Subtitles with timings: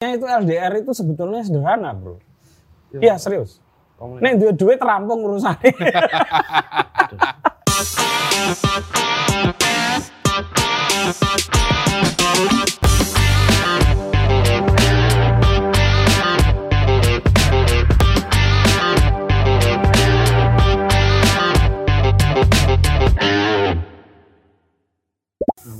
[0.00, 2.24] itu LDR itu sebetulnya sederhana, Bro.
[2.96, 3.60] Iya, serius.
[4.00, 5.76] Nek duit duit terampung urusannya.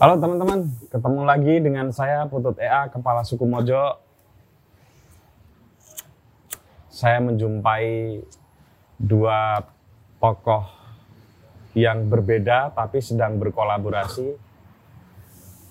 [0.00, 4.09] Halo teman-teman, ketemu lagi dengan saya Putut EA, Kepala Suku Mojo.
[7.00, 8.20] Saya menjumpai
[9.00, 9.64] dua
[10.20, 10.68] tokoh
[11.72, 14.36] yang berbeda tapi sedang berkolaborasi.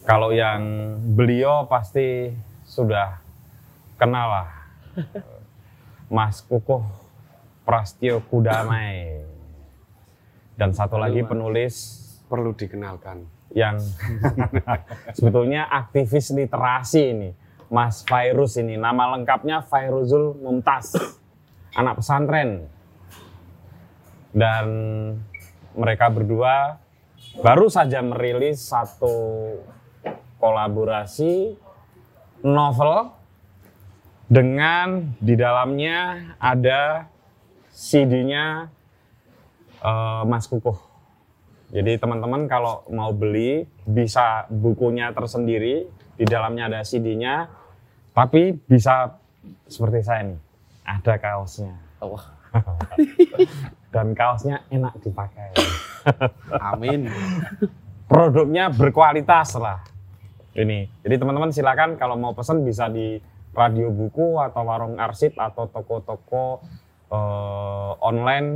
[0.10, 2.34] Kalau yang beliau pasti
[2.66, 3.22] sudah
[4.02, 4.50] kenal lah.
[6.18, 6.82] Mas Kukuh
[7.62, 9.22] Prastio Kudamai.
[10.58, 13.38] Dan satu lagi penulis perlu dikenalkan.
[13.50, 13.82] yang
[15.18, 17.30] sebetulnya aktivis literasi ini,
[17.70, 18.76] Mas Fairuz ini.
[18.76, 20.98] Nama lengkapnya Fairuzul Mumtaz,
[21.78, 22.66] anak pesantren.
[24.30, 24.66] Dan
[25.74, 26.82] mereka berdua
[27.42, 29.58] baru saja merilis satu
[30.42, 31.58] kolaborasi
[32.46, 33.14] novel
[34.30, 37.10] dengan di dalamnya ada
[37.74, 38.70] CD-nya
[39.82, 40.90] eh, Mas Kukuh.
[41.70, 45.86] Jadi teman-teman kalau mau beli bisa bukunya tersendiri,
[46.20, 47.48] di dalamnya ada CD-nya,
[48.12, 49.16] tapi bisa
[49.72, 50.40] seperti saya nih,
[50.84, 51.80] ada kaosnya.
[52.04, 52.28] Wah,
[53.96, 55.56] Dan kaosnya enak dipakai.
[56.60, 57.08] amin.
[58.12, 59.80] Produknya berkualitas lah.
[60.52, 60.92] Ini.
[61.08, 63.22] Jadi teman-teman silakan kalau mau pesen bisa di
[63.56, 66.60] radio buku atau warung arsip atau toko-toko
[67.08, 68.50] eh, online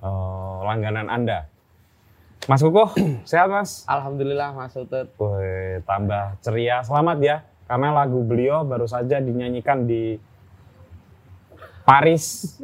[0.00, 1.52] eh, langganan Anda.
[2.46, 2.94] Mas Kukuh,
[3.28, 3.82] sehat Mas?
[3.86, 5.10] Alhamdulillah Mas Utut.
[5.18, 6.82] Wih, tambah ceria.
[6.86, 10.14] Selamat ya, karena lagu beliau baru saja dinyanyikan di
[11.82, 12.54] Paris.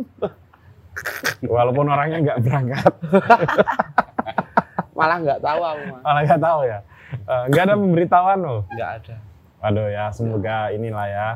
[1.43, 2.93] Walaupun orangnya nggak berangkat,
[4.99, 6.03] Malah nggak tahu aku Mas.
[6.05, 6.79] malah nggak tahu ya.
[7.13, 8.61] Eh, Nggak ada pemberitahuan loh.
[8.71, 9.17] Nggak ada.
[9.63, 11.29] Aduh ya, semoga inilah ya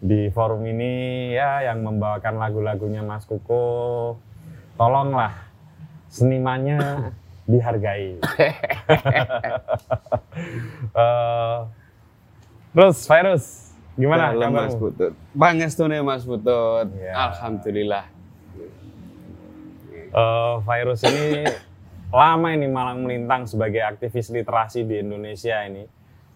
[0.00, 0.92] di forum ini
[1.32, 4.16] ya yang membawakan lagu-lagunya Mas Kukuh,
[4.76, 5.32] tolonglah
[6.10, 6.80] senimannya
[7.50, 8.16] dihargai.
[10.90, 11.58] Eh,
[12.72, 13.44] terus virus
[13.98, 14.80] gimana Dalam Mas kabarmu?
[14.80, 15.12] Putut.
[15.34, 16.88] Pangestune Mas Putut.
[16.96, 17.30] Ya.
[17.30, 18.06] Alhamdulillah.
[20.10, 21.46] Eh, virus ini
[22.10, 25.86] lama ini malang melintang sebagai aktivis literasi di Indonesia ini.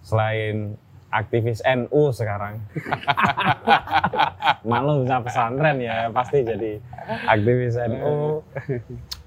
[0.04, 0.78] Selain
[1.14, 2.58] aktivis NU sekarang.
[4.68, 6.82] Malu bisa pesantren ya, pasti jadi
[7.30, 8.42] aktivis NU.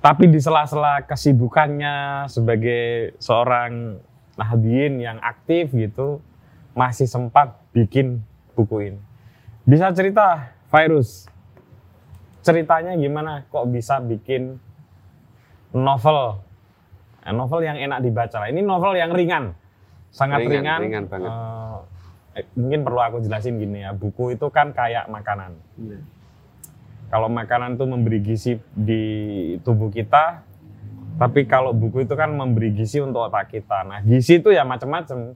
[0.07, 3.99] Tapi di sela-sela kesibukannya sebagai seorang
[4.39, 6.23] Nahdien yang aktif gitu,
[6.71, 8.23] masih sempat bikin
[8.55, 9.01] buku ini.
[9.67, 11.27] Bisa cerita, Virus,
[12.39, 13.43] ceritanya gimana?
[13.51, 14.55] Kok bisa bikin
[15.75, 16.39] novel?
[17.27, 19.59] Nah, novel yang enak dibaca ini novel yang ringan.
[20.07, 21.31] Sangat Ringan, ringan, ringan banget.
[21.35, 21.77] Eh,
[22.39, 23.91] eh, mungkin perlu aku jelasin gini ya.
[23.91, 25.59] Buku itu kan kayak makanan
[27.07, 29.03] kalau makanan itu memberi gizi di
[29.63, 30.43] tubuh kita
[31.17, 35.35] tapi kalau buku itu kan memberi gizi untuk otak kita nah gizi itu ya macam-macam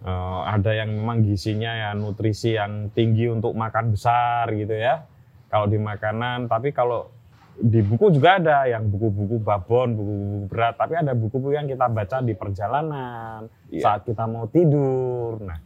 [0.00, 5.04] Eh, ada yang memang gizinya ya nutrisi yang tinggi untuk makan besar gitu ya
[5.52, 7.12] kalau di makanan tapi kalau
[7.60, 12.24] di buku juga ada yang buku-buku babon, buku-buku berat, tapi ada buku-buku yang kita baca
[12.24, 13.84] di perjalanan, Iya.
[13.84, 15.44] saat kita mau tidur.
[15.44, 15.60] Nah,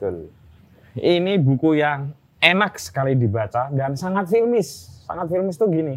[0.00, 0.32] Betul.
[0.96, 5.00] ini buku yang enak sekali dibaca dan sangat filmis.
[5.08, 5.96] Sangat filmis tuh gini.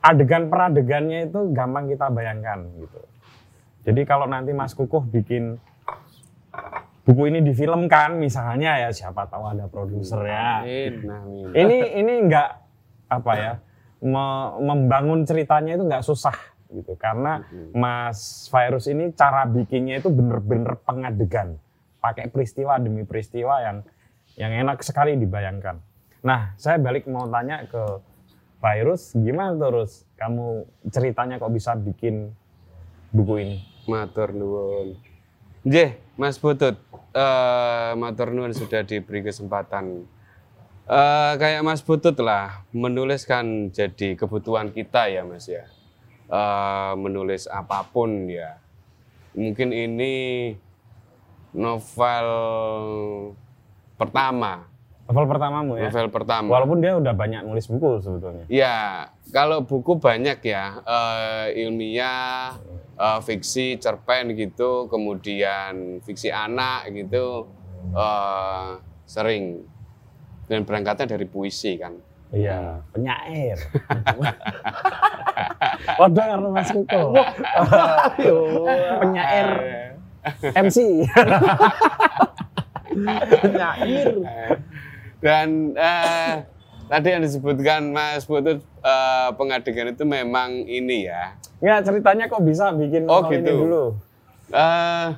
[0.00, 3.00] Adegan per adegannya itu gampang kita bayangkan gitu.
[3.84, 5.58] Jadi kalau nanti Mas Kukuh bikin
[7.04, 10.94] buku ini difilmkan misalnya ya siapa tahu ada produser ya Amin.
[11.08, 11.46] Amin.
[11.56, 12.48] ini ini nggak
[13.10, 13.52] apa ya
[14.04, 16.36] me- membangun ceritanya itu nggak susah
[16.70, 17.42] gitu karena
[17.74, 21.58] Mas Virus ini cara bikinnya itu bener-bener pengadegan
[21.98, 23.76] pakai peristiwa demi peristiwa yang
[24.38, 25.80] yang enak sekali dibayangkan.
[26.22, 27.82] Nah saya balik mau tanya ke
[28.60, 32.36] Virus gimana terus kamu ceritanya kok bisa bikin
[33.08, 33.56] buku ini?
[33.88, 35.00] Matur nuwun.
[35.64, 36.76] Nggih, Mas Putut.
[37.16, 40.04] Eh matur nuwun sudah diberi kesempatan.
[40.84, 45.64] Eh kayak Mas Putut lah, menulis kan jadi kebutuhan kita ya, Mas ya.
[46.28, 48.60] Eh menulis apa pun ya.
[49.32, 50.52] Mungkin ini
[51.56, 52.28] novel
[54.00, 54.70] pertama,
[55.10, 55.90] Novel pertamamu ya?
[55.90, 56.46] novel pertama.
[56.54, 58.46] Walaupun dia udah banyak nulis buku sebetulnya.
[58.46, 62.54] Ya, kalau buku banyak ya, eh, ilmiah,
[62.94, 67.50] eh, fiksi, cerpen gitu, kemudian fiksi anak gitu,
[67.90, 69.66] eh, sering
[70.46, 71.98] dan berangkatnya dari puisi kan.
[72.30, 73.58] Iya, penyair.
[75.98, 77.18] Waduh karena Mas Kuko.
[79.02, 79.48] penyair
[80.54, 80.78] MC.
[82.92, 84.14] penyair.
[85.20, 86.34] Dan eh,
[86.86, 91.36] tadi yang disebutkan Mas Putut eh, pengadegan itu memang ini ya.
[91.60, 93.52] Nggak ceritanya kok bisa bikin Oh, nol ini gitu.
[93.56, 93.84] dulu.
[94.50, 95.08] eh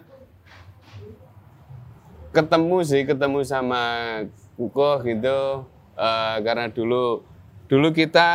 [2.33, 3.83] ketemu sih, ketemu sama
[4.57, 5.65] Kuko gitu.
[5.93, 7.21] eh, karena dulu
[7.69, 8.29] dulu kita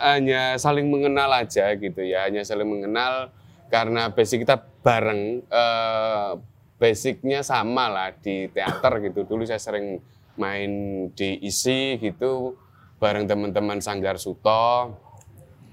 [0.00, 3.28] hanya saling mengenal aja gitu ya, hanya saling mengenal
[3.68, 6.30] karena basic kita bareng, eh,
[6.78, 9.26] basicnya sama lah di teater gitu.
[9.26, 9.98] Dulu saya sering
[10.38, 10.70] main
[11.12, 12.54] di isi gitu
[12.98, 14.94] bareng teman-teman Sanggar Suto.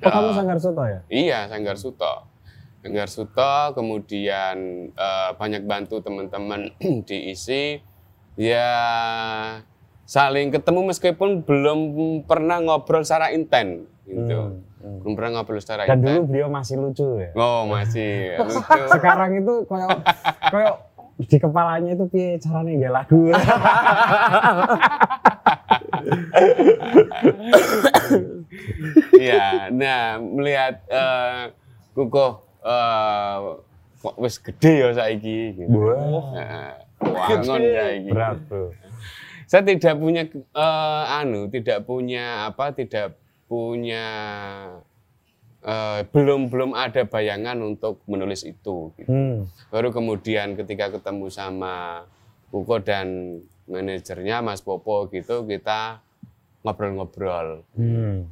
[0.03, 0.99] Oh, kamu Sanggar Soto ya?
[1.07, 2.13] Iya, Sanggar Suto.
[2.81, 4.57] Sanggar Suto, kemudian
[4.91, 6.69] eh, banyak bantu teman-teman
[7.07, 7.81] diisi.
[8.35, 8.67] Ya
[10.05, 11.79] saling ketemu meskipun belum
[12.29, 14.61] pernah ngobrol secara intens gitu.
[14.85, 17.33] Hmm, Belum pernah ngobrol secara Dan dulu beliau masih lucu ya.
[17.33, 18.61] Oh, masih lucu.
[18.91, 19.97] Sekarang itu kayak
[20.53, 20.73] kayak
[21.15, 23.21] di kepalanya itu piye caranya nggak lagu.
[29.15, 31.51] Iya, nah melihat eh
[31.95, 32.45] kok
[34.21, 35.77] wis gede ya saiki gitu.
[35.81, 36.71] Wah, Nah,
[37.01, 38.09] wangon saiki.
[38.11, 38.69] berat bro.
[39.45, 44.05] saya tidak punya eh, anu tidak punya apa tidak punya
[45.65, 49.09] eh, belum belum ada bayangan untuk menulis itu gitu.
[49.09, 49.49] Hmm.
[49.73, 52.05] baru kemudian ketika ketemu sama
[52.53, 55.99] Kuko dan manajernya Mas Popo gitu kita
[56.61, 58.29] ngobrol-ngobrol Hmm.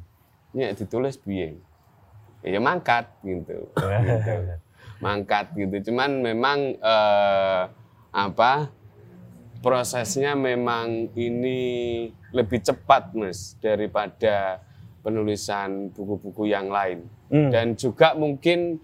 [0.54, 1.58] ya ditulis biye
[2.40, 4.34] ya mangkat gitu gitu
[5.04, 7.62] mangkat gitu cuman memang eh,
[8.14, 8.70] apa
[9.58, 11.60] prosesnya memang ini
[12.30, 14.60] lebih cepat mas daripada
[15.04, 17.52] penulisan buku-buku yang lain Hmm.
[17.52, 18.80] dan juga mungkin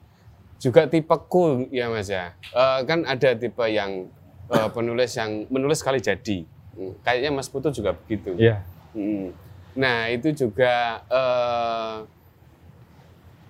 [0.60, 4.12] juga tipeku ya mas ya Eh, kan ada tipe yang
[4.46, 8.60] eh, penulis yang menulis sekali jadi Hmm, kayaknya mas Putu juga begitu Iya.
[8.92, 9.32] Mm.
[9.74, 11.96] Nah, itu juga eh,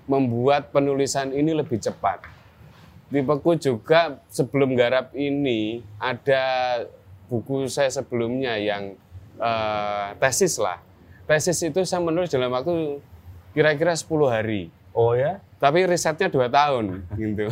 [0.04, 2.20] membuat penulisan ini lebih cepat.
[3.10, 6.42] Tipeku juga sebelum garap ini ada
[7.26, 8.94] buku saya sebelumnya yang
[9.38, 10.78] eh, tesis lah.
[11.30, 12.98] Tesis itu saya menulis dalam waktu
[13.54, 14.66] kira-kira 10 hari.
[14.90, 15.38] Oh ya?
[15.62, 17.46] Tapi risetnya dua tahun gitu.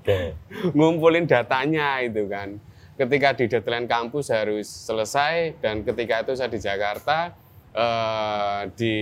[0.00, 0.32] Oke.
[0.72, 2.56] ngumpulin datanya itu kan.
[2.96, 7.36] Ketika di deadline kampus harus selesai dan ketika itu saya di Jakarta
[7.76, 8.96] eh, di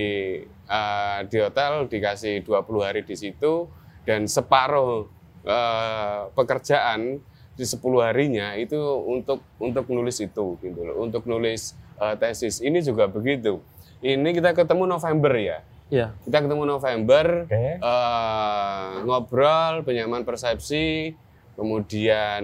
[0.67, 3.71] eh, di hotel dikasih 20 hari di situ
[4.03, 5.07] dan separuh
[5.47, 7.23] eh, pekerjaan
[7.55, 8.75] di 10 harinya itu
[9.07, 11.71] untuk untuk nulis itu gitu loh, untuk nulis
[12.03, 12.59] eh, tesis.
[12.59, 13.63] Ini juga begitu.
[14.07, 15.59] Ini kita ketemu November ya.
[15.91, 16.15] Iya.
[16.23, 17.75] Kita ketemu November, Oke.
[17.75, 21.11] eh, ngobrol, penyamaan persepsi,
[21.59, 22.43] kemudian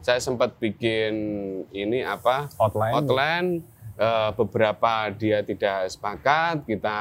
[0.00, 1.12] saya sempat bikin
[1.68, 2.92] ini apa Outline.
[2.96, 3.48] outline,
[3.96, 7.00] eh, beberapa dia tidak sepakat, kita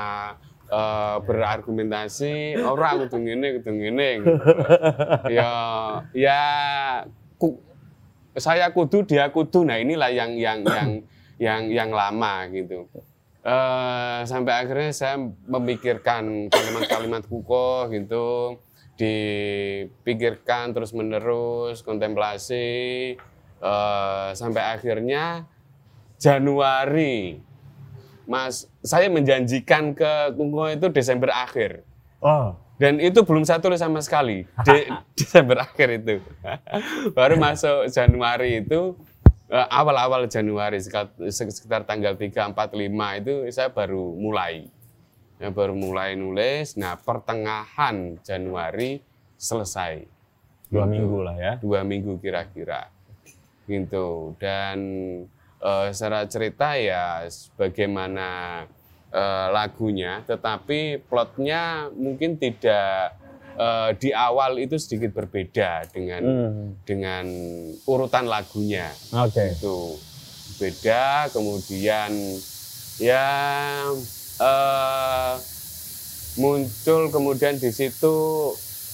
[0.65, 4.09] eh, berargumentasi, orang kudu ngene, kudu ngene.
[4.19, 4.33] gitu.
[5.39, 5.51] ya,
[6.11, 6.41] ya,
[7.37, 7.61] ku-
[8.35, 9.63] saya kudu, dia kudu.
[9.63, 10.89] Nah inilah yang yang yang
[11.37, 12.87] yang yang lama gitu.
[13.45, 18.57] Eh, sampai akhirnya saya memikirkan kalimat-kalimat kuko gitu,
[18.97, 23.13] dipikirkan terus menerus, kontemplasi,
[23.61, 25.45] eh, sampai akhirnya
[26.17, 27.37] Januari,
[28.25, 31.85] Mas, saya menjanjikan ke Kuko itu Desember akhir.
[32.25, 32.57] Oh.
[32.81, 34.49] Dan itu belum saya tulis sama sekali.
[34.65, 34.89] Di
[35.21, 36.17] Desember akhir itu.
[37.13, 38.97] Baru masuk Januari itu,
[39.49, 44.65] awal-awal Januari, sekitar, tanggal 3, 4, 5 itu saya baru mulai.
[45.35, 49.03] Ya, baru mulai nulis, nah pertengahan Januari
[49.35, 50.07] selesai.
[50.71, 51.53] Dua minggu lah ya.
[51.59, 52.87] Dua minggu kira-kira.
[53.67, 54.33] Gitu.
[54.39, 54.77] Dan
[55.59, 57.27] eh, secara cerita ya
[57.59, 58.63] bagaimana
[59.11, 63.24] eh, lagunya, tetapi plotnya mungkin tidak
[63.55, 66.65] eh, di awal itu sedikit berbeda dengan Hmm.
[66.83, 67.25] dengan
[67.83, 69.51] urutan lagunya Oke.
[69.51, 69.95] itu
[70.55, 72.11] beda kemudian
[72.97, 73.27] ya
[74.37, 75.33] eh,
[76.35, 78.15] muncul kemudian di situ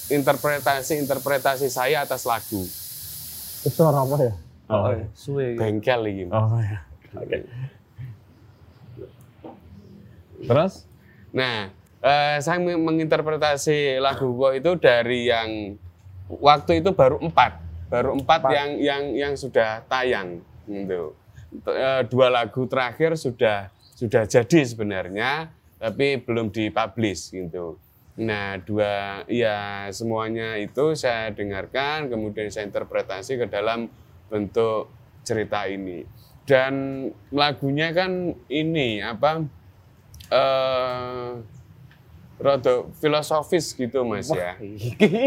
[0.07, 2.61] interpretasi-interpretasi saya atas lagu
[3.61, 4.33] Itu suara apa ya?
[4.67, 5.53] Oh, suwe.
[5.53, 6.79] bengkel ini Oh ya.
[7.13, 7.43] Oke.
[10.41, 10.73] Terus?
[11.31, 15.77] nah eh, saya meng- menginterpretasi lagu Go itu dari yang
[16.27, 18.51] waktu itu baru empat baru empat, Empat.
[18.55, 21.11] yang yang yang sudah tayang gitu
[21.67, 23.67] eh, dua lagu terakhir sudah
[24.01, 27.77] sudah jadi sebenarnya, tapi belum dipublish gitu.
[28.17, 33.85] Nah, dua ya semuanya itu saya dengarkan, kemudian saya interpretasi ke dalam
[34.25, 34.89] bentuk
[35.21, 36.01] cerita ini.
[36.49, 39.45] Dan lagunya kan ini apa?
[40.33, 41.29] Eh
[42.41, 44.57] rada filosofis gitu Mas ya.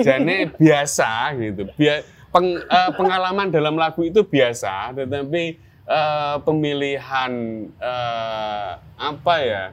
[0.03, 1.63] Jadi biasa gitu.
[1.73, 5.45] Bia, peng, eh, pengalaman dalam lagu itu biasa, tetapi
[5.85, 7.33] eh, pemilihan
[7.73, 9.65] eh, apa ya?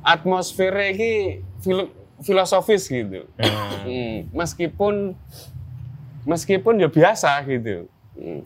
[0.00, 1.10] Atmosfernya ini
[1.60, 3.24] filo- filosofis gitu.
[3.36, 5.16] Hmm, Meskipun
[6.24, 7.88] meskipun ya biasa gitu.
[8.16, 8.44] Hmm.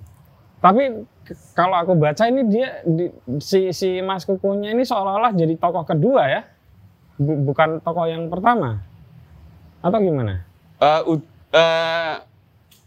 [0.59, 1.05] Tapi
[1.53, 6.23] kalau aku baca ini dia di- si si Mas Kukunya ini seolah-olah jadi tokoh kedua
[6.27, 6.43] ya,
[7.15, 8.83] Bu- bukan tokoh yang pertama.
[9.81, 10.43] Atau gimana?
[10.81, 12.15] Eh, ud- eh,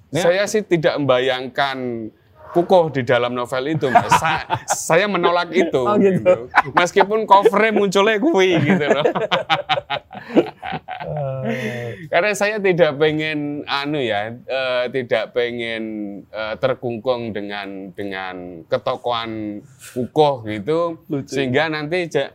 [0.08, 0.24] Ya.
[0.24, 2.08] Saya sih tidak membayangkan
[2.56, 4.08] kukuh di dalam novel itu, Mas.
[4.24, 5.84] Sa- saya menolak itu.
[5.84, 6.48] Oh, gitu.
[6.72, 9.04] Meskipun covernya munculnya kui gitu loh.
[12.12, 15.84] Karena saya tidak pengen anu ya, eh, tidak pengen
[16.28, 19.62] eh, terkungkung dengan dengan ketokohan
[19.94, 22.30] kukuh gitu, sehingga nanti eh,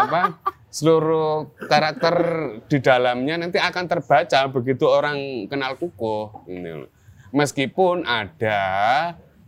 [0.00, 0.36] apa
[0.72, 2.16] seluruh karakter
[2.64, 6.48] di dalamnya nanti akan terbaca begitu orang kenal kukuh.
[6.48, 6.90] Gitu loh.
[7.36, 8.60] Meskipun ada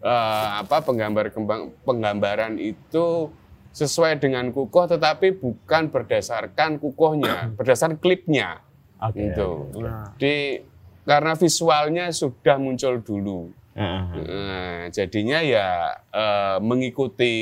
[0.05, 3.33] eh, apa penggambar kembang penggambaran itu
[3.73, 8.61] sesuai dengan kukuh tetapi bukan berdasarkan kukuhnya, berdasarkan klipnya
[9.01, 9.25] Oke.
[9.25, 9.73] gitu.
[9.81, 10.61] Nah, Di
[11.09, 13.49] karena visualnya sudah muncul dulu.
[13.75, 14.05] Heeh.
[14.29, 17.35] Nah, jadinya ya eh, mengikuti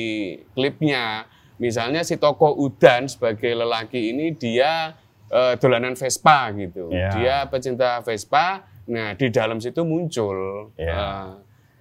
[0.54, 1.26] klipnya.
[1.62, 4.98] Misalnya si tokoh Udan sebagai lelaki ini dia
[5.30, 6.90] eh, dolanan Vespa gitu.
[6.90, 7.14] Ya.
[7.14, 8.66] Dia pecinta Vespa.
[8.90, 10.90] Nah, di dalam situ muncul Ya.
[10.90, 11.26] eh,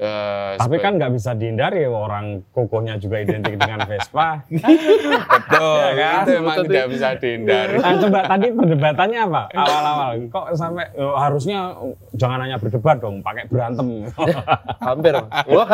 [0.02, 4.42] eh, Tapi kan nggak bisa dihindari orang kukuhnya juga identik dengan Vespa.
[5.38, 6.16] betul, Ya kan?
[6.26, 7.76] itu memang tidak bisa dihindari.
[7.78, 9.42] Nah, coba tadi perdebatannya apa?
[9.54, 14.10] Awal-awal kok sampai oh, harusnya oh, jangan hanya berdebat dong, pakai berantem.
[14.90, 15.14] hampir.
[15.30, 15.70] Wah.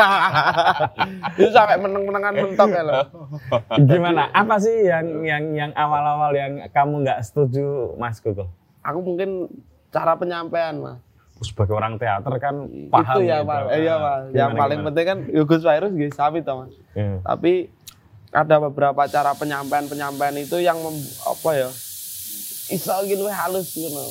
[1.40, 3.04] Itu sampai meneng-menengan mentok ya loh.
[3.88, 4.28] Gimana?
[4.36, 8.44] Apa sih yang yang yang awal-awal yang kamu nggak setuju, Mas Kuku?
[8.84, 9.48] Aku mungkin
[9.92, 11.07] cara penyampaian, Mas.
[11.40, 12.56] Sebagai orang teater kan
[12.90, 13.48] paham itu ya, gitu.
[13.48, 13.64] Mas.
[13.68, 14.22] Eh, iya, Mas.
[14.26, 14.88] Gimana, Yang paling gimana?
[14.88, 16.72] penting kan Yugus Virus sawit toh, Mas.
[16.92, 17.18] Iya.
[17.22, 17.54] Tapi
[18.30, 21.70] ada beberapa cara penyampaian-penyampaian itu yang mem- apa ya?
[22.68, 24.04] Iso gitu halus gitu.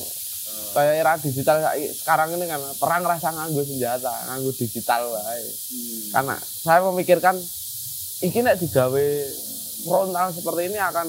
[0.72, 5.44] Kayak era digital saiki- sekarang ini kan perang rasa nganggo senjata, nganggo digital wae.
[6.10, 7.36] Karena saya memikirkan
[8.18, 9.06] iki nek digawe
[9.82, 11.06] frontal seperti ini akan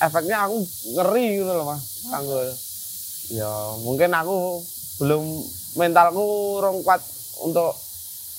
[0.00, 0.56] efeknya aku
[0.92, 1.82] ngeri gitu loh Mas.
[2.06, 2.38] Kanggo
[3.28, 3.50] ya
[3.82, 4.62] mungkin aku
[4.98, 5.22] belum
[5.78, 7.02] mentalku rong kuat
[7.46, 7.74] untuk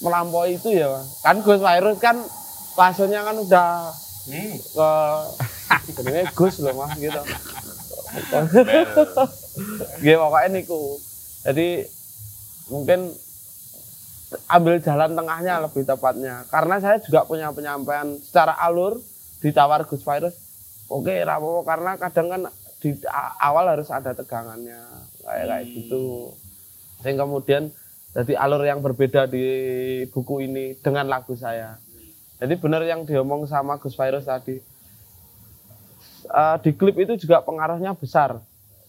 [0.03, 0.99] melampaui itu ya.
[1.23, 2.19] Kan Gus Virus kan
[2.75, 3.91] pasonnya kan udah
[4.75, 4.89] ke
[5.95, 7.21] jenenge Gus loh Mas gitu.
[10.03, 10.81] Nggih pokoknya niku.
[11.47, 11.87] Jadi
[12.69, 13.09] mungkin
[14.45, 16.45] ambil jalan tengahnya lebih tepatnya.
[16.51, 18.99] Karena saya juga punya penyampaian secara alur
[19.41, 20.35] ditawar Gus Virus.
[20.89, 22.41] Oke, rapopo karena kadang kan
[22.79, 22.95] di
[23.43, 24.79] awal harus ada tegangannya
[25.21, 26.33] kayak kayak gitu.
[27.00, 27.72] Sehingga kemudian
[28.13, 29.46] jadi alur yang berbeda di
[30.10, 31.77] buku ini dengan lagu saya.
[32.39, 34.58] Jadi benar yang diomong sama Gus Virus tadi.
[36.29, 38.39] Eh, di klip itu juga pengaruhnya besar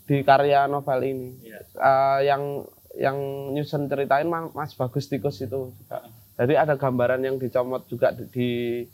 [0.07, 1.29] di karya novel ini.
[1.77, 2.65] Eh, yang
[2.99, 3.17] yang
[3.55, 5.99] nyusun ceritain Ma- Mas Bagus Tikus itu juga.
[6.41, 8.87] Jadi ada gambaran yang dicomot juga di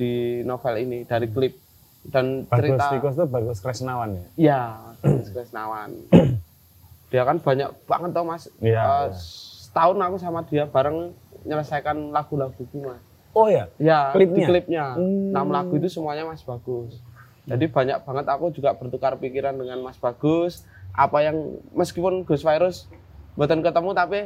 [0.00, 0.10] di,
[0.48, 1.60] novel ini dari klip
[2.08, 2.86] dan Bagus cerita.
[2.88, 4.26] Tikus itu bagus Kresnawan ya.
[4.36, 4.62] Iya,
[5.04, 5.90] Mas Krisnawan.
[7.10, 8.46] dia kan banyak banget tau Mas.
[8.62, 9.10] Eh, iya.
[9.12, 11.10] Setahun aku sama dia bareng
[11.42, 13.02] menyelesaikan lagu-laguku Mas.
[13.34, 13.70] Oh ya.
[13.78, 14.38] Ya, Klipnya?
[14.38, 14.84] di klipnya.
[14.94, 15.30] Hmm.
[15.34, 16.98] Enam lagu itu semuanya Mas Bagus.
[17.46, 20.62] Jadi banyak banget aku juga bertukar pikiran dengan Mas Bagus.
[20.94, 22.86] Apa yang meskipun Gus Virus
[23.38, 24.20] buatan ketemu tapi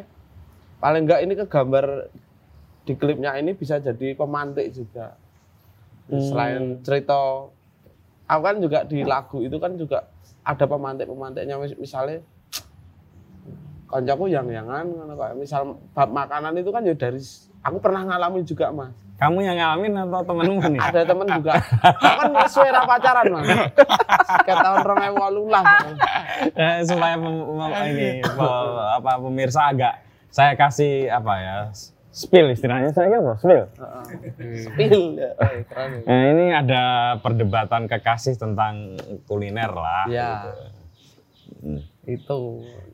[0.80, 2.08] paling enggak ini kegambar
[2.84, 5.16] di klipnya ini bisa jadi pemantik juga.
[6.08, 6.20] Hmm.
[6.20, 7.48] Selain cerita,
[8.28, 10.08] aku kan juga di lagu itu kan juga
[10.44, 12.20] ada pemantik-pemantiknya Mis- misalnya
[13.86, 14.86] koncoku yang yangan
[15.34, 17.20] misal bab makanan itu kan ya dari
[17.60, 20.80] aku pernah ngalamin juga mas Kamu yang ngalamin atau temenmu nih?
[20.82, 23.46] ada temen juga aku kan sesuai era pacaran mas
[24.42, 25.64] kayak tahun rong ewu lah
[26.50, 28.08] Eh, supaya pem- pem- ini
[28.92, 31.56] apa pemirsa agak saya kasih apa ya
[32.10, 33.64] spill istilahnya saya apa spill.
[34.56, 34.98] spill
[35.64, 36.02] keren ya.
[36.04, 36.82] Nah, ini ada
[37.18, 40.06] perdebatan kekasih tentang kuliner lah.
[40.06, 40.50] ya gitu.
[41.60, 41.82] Hmm.
[42.06, 42.40] Itu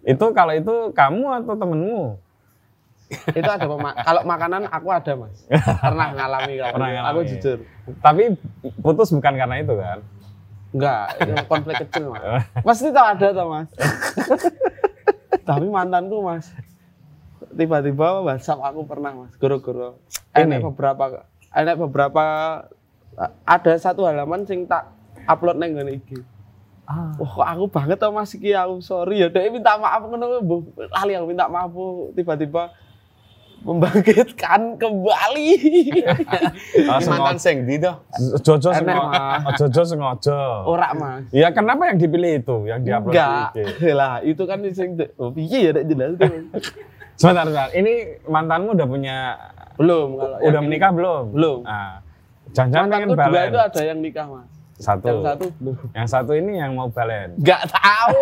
[0.03, 2.03] Itu kalau itu kamu atau temenmu?
[3.11, 5.35] itu ada pema- kalau makanan aku ada mas
[5.83, 6.95] pernah ngalami kalau Pernah itu.
[6.97, 7.29] aku ngalami.
[7.29, 7.59] jujur
[7.99, 8.23] Tapi
[8.79, 9.99] putus bukan karena itu kan?
[10.71, 13.67] enggak itu konflik kecil mas pasti tau ada tau mas
[15.43, 16.47] tapi mantanku mas
[17.51, 19.99] tiba-tiba WhatsApp aku pernah mas goro-goro
[20.31, 20.47] Ini?
[20.47, 22.25] enak beberapa enak beberapa
[23.43, 24.87] ada satu halaman sing tak
[25.27, 26.23] upload neng iki
[26.91, 27.15] Ah.
[27.23, 29.31] Wah, kok aku banget tau Mas iki aku sorry ya.
[29.31, 30.75] Dia minta maaf ngono Bu.
[30.91, 31.71] lali aku minta maaf
[32.19, 32.75] tiba-tiba
[33.61, 35.49] membangkitkan kembali.
[36.89, 38.01] Oh, mantan sing di toh.
[38.41, 39.45] Jojo sengaja.
[39.47, 40.39] Oh, Jojo sengaja.
[40.67, 41.29] Ora Mas.
[41.31, 43.47] Ya kenapa yang dipilih itu, yang diupload Enggak.
[44.01, 46.33] Lah, itu kan sing oh piye ya Dek, jelas tuh.
[47.21, 47.69] Sebentar, sebentar.
[47.77, 49.17] Ini mantanmu udah punya,
[49.77, 51.25] Belum kalau udah menikah belum?
[51.33, 51.61] Belum.
[51.65, 52.01] Ah.
[52.53, 53.49] Jangan-jangan pengen Mantanku dua balen.
[53.53, 54.60] itu ada yang nikah Mas.
[54.81, 55.07] Satu.
[55.13, 55.47] Yang satu.
[55.93, 57.37] Yang satu ini yang mau balen.
[57.37, 58.17] Enggak tahu.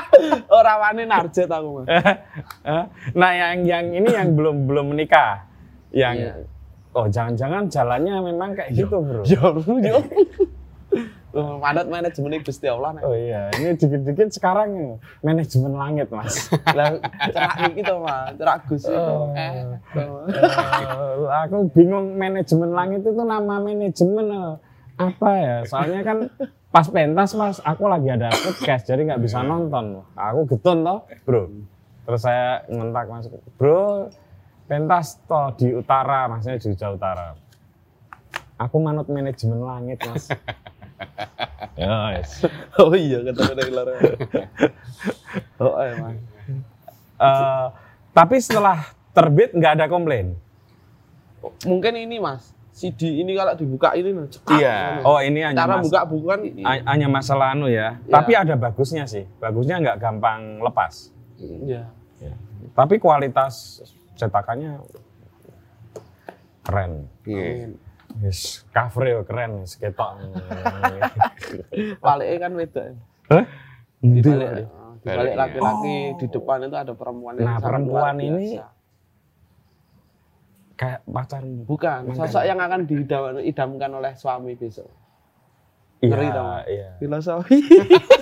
[0.60, 1.86] Ora wani narjet aku Mas.
[1.88, 2.84] Eh,
[3.16, 5.48] nah, yang yang ini yang belum belum menikah.
[5.90, 6.32] Yang Iya.
[6.92, 9.24] oh jangan-jangan jalannya memang kayak gitu, Bro.
[9.24, 9.98] Yo, yo.
[11.32, 13.08] Manut manajemen Gusti Allah nek.
[13.08, 16.52] Oh iya, ini dikit-dikit sekarang manajemen langit, Mas.
[16.76, 17.00] Lah
[17.32, 18.92] cerak iki to Mas, cerak Gus itu.
[18.92, 19.32] Oh.
[19.32, 19.64] Eh.
[19.96, 24.52] Eh, aku bingung manajemen langit itu nama manajemen eh,
[24.96, 25.56] apa ya?
[25.68, 26.18] Soalnya kan
[26.72, 30.04] pas pentas mas, aku lagi ada podcast jadi nggak bisa nonton.
[30.16, 31.48] Aku getun toh, bro.
[32.02, 34.08] Terus saya ngontak mas, bro,
[34.66, 37.26] pentas toh di utara, maksudnya di Jawa Utara.
[38.60, 40.30] Aku manut manajemen langit mas.
[41.80, 42.46] ya, yes.
[42.78, 43.88] Oh iya ketemu dari luar.
[45.62, 46.20] Oh iya Mas.
[47.22, 47.66] Eh,
[48.12, 50.36] tapi setelah terbit nggak ada komplain.
[51.64, 54.56] Mungkin ini Mas, CD ini kalau dibuka ini loh, cekat.
[54.56, 55.04] Iya.
[55.04, 58.00] Oh ini hanya Cara mas- buka buku kan Ha- hanya masalah anu ya.
[58.02, 58.12] Ya.
[58.16, 59.28] Tapi ada bagusnya sih.
[59.36, 61.12] Bagusnya nggak gampang lepas.
[61.38, 61.92] Iya.
[62.72, 64.80] Tapi kualitas cetakannya
[66.62, 67.12] keren.
[67.22, 67.76] Iya.
[68.20, 70.20] Yes, cover ya keren, wis ketok.
[72.04, 72.82] Baliknya kan beda.
[73.28, 73.44] Hah?
[73.98, 74.68] Di balik,
[75.00, 78.68] balik laki-laki di depan itu ada perempuan Nah, perempuan ini biasa.
[80.82, 81.62] Kayak pacarmu.
[81.62, 84.90] bukan sosok yang akan diidamkan oleh suami besok.
[86.02, 86.64] ngeri Iya, tau, Mas.
[86.66, 86.88] iya.
[86.98, 87.58] Filosofi.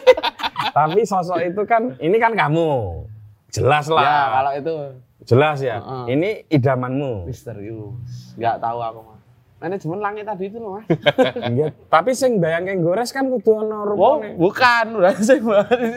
[0.76, 3.00] Tapi sosok itu kan, ini kan kamu.
[3.48, 4.04] Jelas lah.
[4.04, 4.74] ya, kalau itu
[5.22, 5.76] Jelas ya.
[5.78, 6.04] Heeh.
[6.10, 7.24] Ini idamanmu.
[7.24, 8.36] misterius.
[8.36, 9.20] Enggak tahu aku, Mas.
[9.58, 10.84] Manajemen langit tadi itu loh, Mas.
[11.50, 11.72] Iya.
[11.86, 14.36] Tapi sing bayangke gores kan kudu ono Oh, rupane.
[14.36, 15.40] bukan, udah sing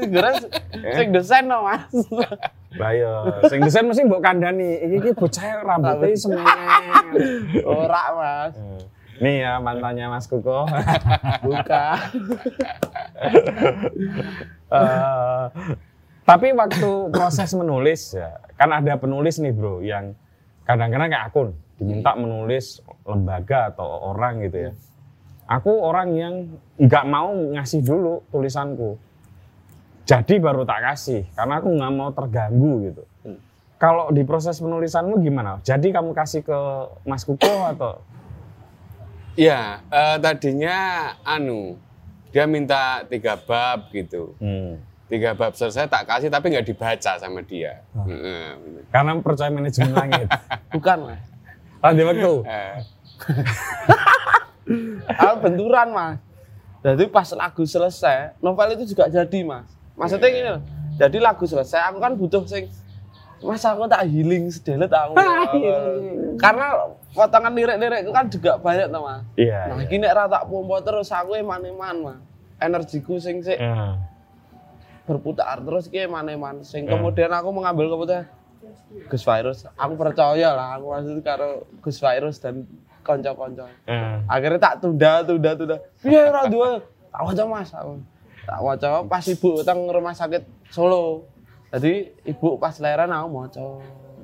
[0.09, 0.39] geras
[0.97, 1.91] sing desain no, Mas.
[2.73, 3.13] Iya,
[3.49, 4.81] sing desain mesti mbok kandhani.
[4.89, 6.85] Iki iki bocah rambutnya semenyeng.
[7.65, 8.55] Ora, Mas.
[9.21, 10.65] Nih ya mantannya Mas Kuko.
[11.45, 11.97] Bukan.
[14.73, 15.45] Eh,
[16.25, 20.17] tapi waktu proses menulis ya, kan ada penulis nih bro yang
[20.65, 24.71] kadang-kadang kayak akun diminta menulis lembaga atau orang gitu ya.
[25.45, 26.33] Aku orang yang
[26.81, 28.97] nggak mau ngasih dulu tulisanku.
[30.03, 33.03] Jadi baru tak kasih karena aku nggak mau terganggu gitu.
[33.79, 35.59] Kalau di proses penulisanmu gimana?
[35.63, 36.59] Jadi kamu kasih ke
[37.03, 37.99] Mas Kuko atau?
[39.35, 40.77] Ya, eh, tadinya
[41.23, 41.75] anu
[42.31, 44.35] dia minta tiga bab gitu.
[44.39, 44.79] Hmm.
[45.07, 47.83] Tiga bab selesai tak kasih tapi nggak dibaca sama dia.
[48.07, 48.83] Heeh, bener.
[48.89, 50.27] Karena percaya manajemen langit.
[50.71, 51.21] Bukan, Mas.
[51.79, 52.33] Tadi waktu.
[52.47, 52.75] Eh,
[55.11, 56.17] Aku benturan, Mas.
[56.83, 59.67] Jadi pas lagu selesai, novel itu juga jadi, Mas.
[59.93, 60.61] Maksudnya gini loh.
[60.93, 62.69] Jadi lagu selesai, aku kan butuh sing
[63.43, 65.19] Mas aku tak healing sedelet aku.
[66.43, 69.19] Karena potongan lirik-lirik itu kan juga banyak tuh, Mas.
[69.35, 69.59] Iya.
[69.67, 69.83] Nah, iya.
[69.83, 72.17] iki nek ra tak pompo terus aku eman-eman, Mas.
[72.63, 73.99] Energiku sing sik Ya.
[75.03, 76.63] berputar terus ki eman-eman.
[76.63, 76.95] Sing Ya.
[76.95, 78.23] kemudian aku mengambil keputusan
[79.11, 82.63] Gus Virus, aku percaya lah aku maksud karo Gus Virus dan
[83.03, 83.67] konco-konco.
[83.83, 84.23] Ya.
[84.31, 85.77] akhirnya tak tunda tunda tunda
[86.07, 86.69] iya ora dua
[87.11, 87.99] tak waca mas aku
[88.43, 91.23] tak waca pas ibu utang rumah sakit Solo
[91.69, 93.65] jadi ibu pas lahiran aku maca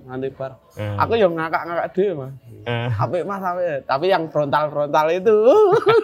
[0.06, 0.96] nanti bar Hmm.
[0.96, 5.36] aku yang ngakak ngakak deh mas Eh, apik mas apik tapi yang frontal frontal itu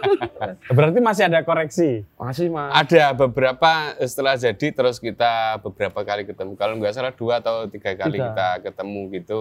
[0.75, 2.03] berarti masih ada koreksi.
[2.15, 6.55] masih mas ada beberapa setelah jadi terus kita beberapa kali ketemu.
[6.55, 8.29] Kalau nggak salah dua atau tiga kali Tiga.
[8.29, 9.39] kita ketemu gitu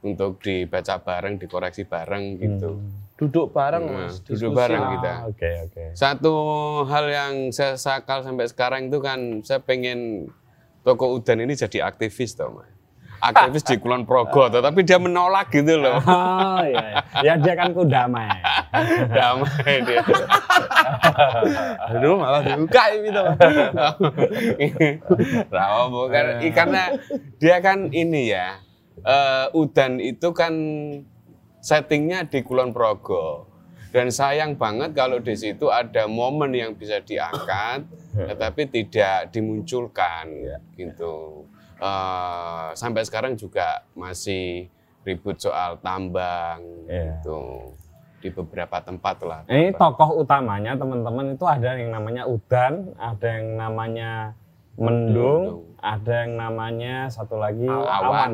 [0.00, 2.70] untuk dibaca bareng, dikoreksi bareng gitu.
[3.14, 4.58] Duduk bareng Nah, mas duduk diskusi.
[4.58, 5.10] bareng kita.
[5.12, 5.82] Ah, Oke oke.
[5.94, 6.34] Satu
[6.84, 10.26] hal yang saya sakal sampai sekarang itu kan saya pengen
[10.80, 12.70] toko Udan ini jadi aktivis tau mas.
[13.16, 15.96] Aktivis di Kulon Progo, toh, tapi dia menolak gitu loh.
[16.04, 17.24] Oh iya, iya.
[17.24, 18.28] ya dia kan ku damai.
[19.16, 20.02] Damai dia.
[21.88, 23.24] aduh malah dibuka ini tuh
[25.48, 26.82] Rawa bukan, karena
[27.38, 28.60] dia kan ini ya
[28.98, 30.52] eh, Udan itu kan
[31.64, 33.48] settingnya di Kulon Progo.
[33.88, 40.28] Dan sayang banget kalau di situ ada momen yang bisa diangkat, tetapi tidak dimunculkan,
[40.74, 41.46] gitu.
[41.78, 44.66] Eh, sampai sekarang juga masih
[45.06, 47.22] ribut soal tambang, Iya.
[47.22, 47.70] gitu.
[48.18, 49.40] Di beberapa tempat lah.
[49.46, 54.10] Ini tokoh utamanya teman-teman itu ada yang namanya Udan, ada yang namanya
[54.74, 58.02] Mendung, ada yang namanya satu lagi Awan.
[58.10, 58.32] Awan,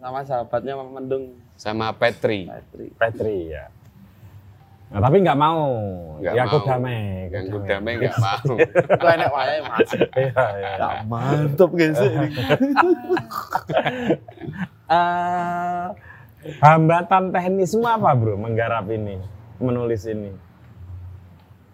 [0.00, 2.48] Sama sahabatnya Mendung Sama Petri.
[2.48, 2.86] Petri.
[2.96, 3.68] Petri ya.
[4.90, 5.62] Nah, tapi nggak mau,
[6.18, 6.66] Nggak ya aku mau.
[6.66, 6.98] damai.
[7.30, 8.54] Yang damai nggak mau.
[8.98, 9.90] Itu enak wae Mas.
[9.94, 10.70] Iya, iya.
[10.74, 12.26] Ya, mantap guys ini.
[14.90, 15.86] Eh,
[16.58, 19.22] hambatan teknismu apa bro menggarap ini,
[19.62, 20.34] menulis ini?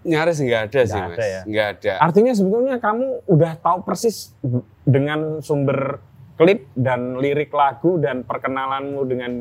[0.04, 1.40] Nyaris nggak ada sih Nggak mas, ada ya?
[1.48, 1.92] nggak ada.
[2.04, 4.36] Artinya sebetulnya kamu udah tahu persis
[4.84, 6.04] dengan sumber
[6.36, 9.32] klip dan lirik lagu dan perkenalanmu dengan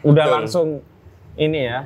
[0.00, 0.34] udah Betul.
[0.36, 0.68] langsung
[1.34, 1.80] ini ya.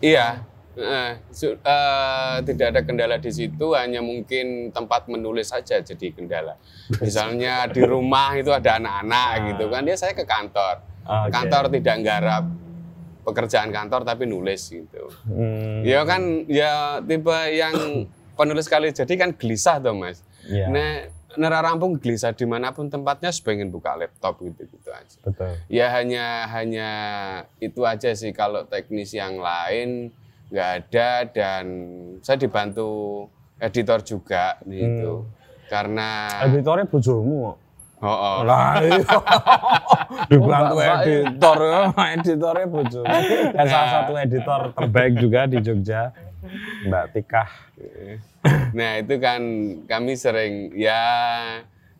[0.00, 0.28] Iya,
[0.74, 6.58] eh, su- eh, tidak ada kendala di situ, hanya mungkin tempat menulis saja jadi kendala.
[6.96, 11.30] Misalnya di rumah itu ada anak-anak gitu kan, dia saya ke kantor, Oke.
[11.30, 12.44] kantor tidak nggarap
[13.20, 15.12] pekerjaan kantor tapi nulis gitu.
[15.24, 17.74] Hmm, Ya kan, ya tipe yang
[18.38, 20.24] penulis kali jadi kan gelisah tuh mas.
[20.48, 20.66] Iya.
[20.66, 20.92] Nah,
[21.38, 25.18] nera rampung gelisah di mana pun tempatnya pengen buka laptop gitu gitu aja.
[25.22, 25.54] betul.
[25.70, 26.90] Ya hanya hanya
[27.62, 30.10] itu aja sih kalau teknis yang lain
[30.50, 31.64] nggak ada dan
[32.26, 33.26] saya dibantu
[33.62, 35.28] editor juga gitu.
[35.70, 37.54] Karena Editornya bojomu.
[37.54, 37.56] kok.
[38.02, 38.36] oh, oh.
[38.42, 38.98] Lah iya.
[40.30, 41.58] Dibantu editor,
[42.18, 43.06] editornya bojomu.
[43.54, 46.10] Dan salah satu editor terbaik juga di Jogja,
[46.86, 47.50] Mbak Tikah.
[48.74, 49.42] Nah itu kan
[49.84, 51.02] kami sering ya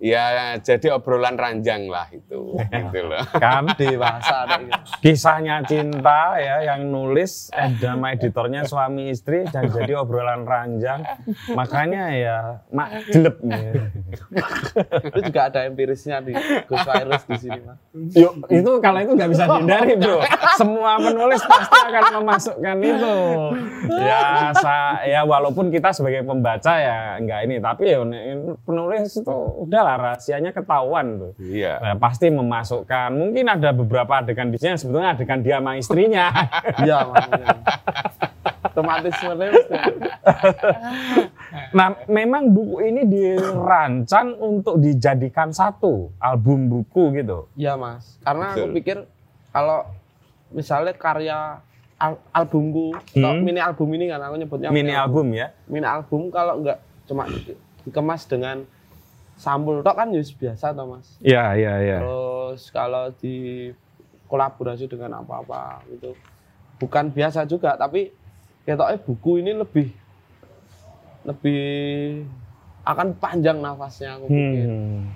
[0.00, 3.22] ya jadi obrolan ranjang lah itu gitu loh.
[3.36, 4.56] Kan Dewasa ada
[5.04, 7.70] kisahnya cinta ya yang nulis eh
[8.16, 11.04] editornya suami istri dan jadi obrolan ranjang
[11.52, 12.38] makanya ya
[12.72, 13.92] mak jelek nih.
[15.12, 16.32] Itu juga ada empirisnya di
[16.66, 17.78] Ghost Virus di sini Mas.
[18.16, 20.18] Yuk, itu kalau itu nggak bisa dihindari bro
[20.56, 23.16] semua penulis pasti akan memasukkan itu
[24.00, 27.98] ya sa, ya walaupun kita sebagai pembaca ya nggak ini tapi ya
[28.64, 29.36] penulis itu
[29.90, 31.72] udahlah rahasianya ketahuan tuh Iya.
[31.76, 36.30] Nah, pasti memasukkan mungkin ada beberapa adegan di sini sebetulnya adegan dia sama istrinya
[36.86, 37.48] Iya makanya.
[38.62, 39.16] Otomatis.
[41.72, 47.50] Nah, memang buku ini dirancang untuk dijadikan satu album buku gitu.
[47.54, 48.14] Iya Mas.
[48.20, 48.74] Karena aku Betul.
[48.76, 48.96] pikir
[49.50, 49.90] kalau
[50.50, 51.58] misalnya karya
[51.96, 53.42] al- albumku atau Hmm.
[53.42, 55.50] mini album ini kan aku nyebutnya Mini album ya.
[55.66, 58.62] mini album kalau nggak cuma di- dikemas dengan
[59.40, 61.16] sampul tok kan just biasa toh Mas.
[61.24, 61.98] Iya, iya, iya.
[62.04, 63.72] Terus kalau di
[64.28, 66.12] kolaborasi dengan apa-apa itu
[66.76, 68.12] bukan biasa juga tapi
[68.68, 69.88] ketoknya buku ini lebih
[71.24, 71.64] lebih
[72.84, 74.68] akan panjang nafasnya aku pikir.
[74.68, 75.08] Hmm.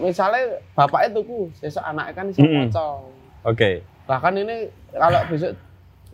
[0.00, 2.70] Misalnya bapaknya tuku, besok anaknya kan bisa Hmm.
[3.44, 3.84] Oke.
[4.08, 5.52] Bahkan ini kalau besok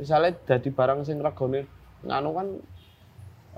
[0.00, 1.68] misalnya jadi barang sing regane
[2.04, 2.48] nganu kan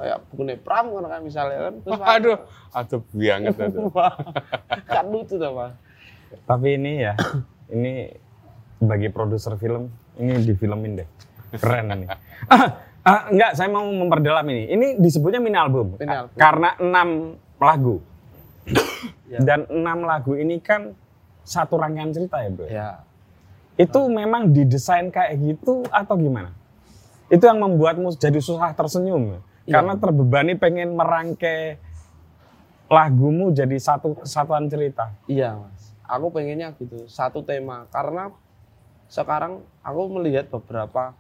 [0.03, 2.37] kayak buku pram kan kan misalnya kan terus Aduh,
[2.75, 3.87] aduh banget aduh.
[4.99, 5.73] kan lucu tuh Mas.
[6.43, 7.15] Tapi ini ya,
[7.71, 8.11] ini
[8.83, 11.09] bagi produser film, ini difilmin deh.
[11.55, 12.07] Keren ini.
[12.49, 14.73] Ah, ah, enggak, saya mau memperdalam ini.
[14.73, 16.01] Ini disebutnya mini album.
[16.01, 16.35] Mini album.
[16.35, 17.09] Karena enam
[17.61, 17.97] lagu.
[19.29, 19.39] Ya.
[19.45, 20.97] Dan enam lagu ini kan
[21.45, 22.67] satu rangkaian cerita ya bro.
[22.67, 22.91] Ya.
[23.77, 26.53] Itu memang didesain kayak gitu atau gimana?
[27.33, 29.41] Itu yang membuatmu jadi susah tersenyum.
[29.63, 29.79] Iya.
[29.79, 31.79] Karena terbebani pengen merangkai
[32.91, 35.15] lagumu jadi satu kesatuan cerita.
[35.31, 38.35] Iya mas, aku pengennya gitu satu tema karena
[39.09, 41.17] sekarang aku melihat beberapa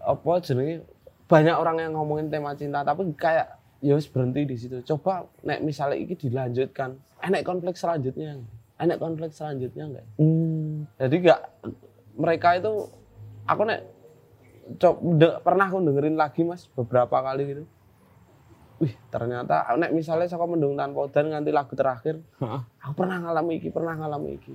[0.00, 0.86] apa jenenge
[1.26, 4.80] banyak orang yang ngomongin tema cinta tapi kayak ya berhenti di situ.
[4.86, 8.40] Coba nek misalnya ini dilanjutkan, enek konflik selanjutnya,
[8.78, 10.06] enek konflik selanjutnya enggak?
[10.16, 10.86] Hmm.
[10.96, 11.40] Jadi enggak
[12.16, 12.72] mereka itu
[13.44, 13.80] aku nek
[14.76, 17.64] coba pernah aku dengerin lagi mas beberapa kali gitu.
[18.76, 22.60] Wih ternyata nek misalnya saya mendung tanpa udan nganti lagu terakhir, Heeh.
[22.82, 24.52] aku pernah ngalami iki, pernah ngalami iki.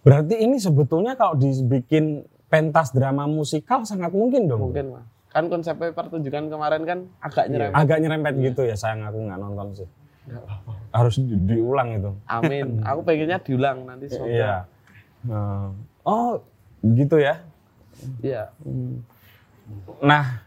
[0.00, 4.70] Berarti ini sebetulnya kalau dibikin pentas drama musikal sangat mungkin dong.
[4.70, 5.04] Mungkin mas.
[5.28, 7.74] Kan konsepnya pertunjukan kemarin kan agak nyerempet.
[7.74, 9.88] Agak nyerempet gitu ya, sayang aku nggak nonton sih.
[10.94, 12.10] Harus di- diulang itu.
[12.24, 12.78] Amin.
[12.88, 14.30] aku pengennya diulang nanti semoga.
[14.30, 14.54] Iya.
[15.26, 15.68] Nah,
[16.04, 16.36] Oh,
[16.84, 17.40] gitu ya.
[18.20, 18.52] Iya.
[20.04, 20.44] Nah,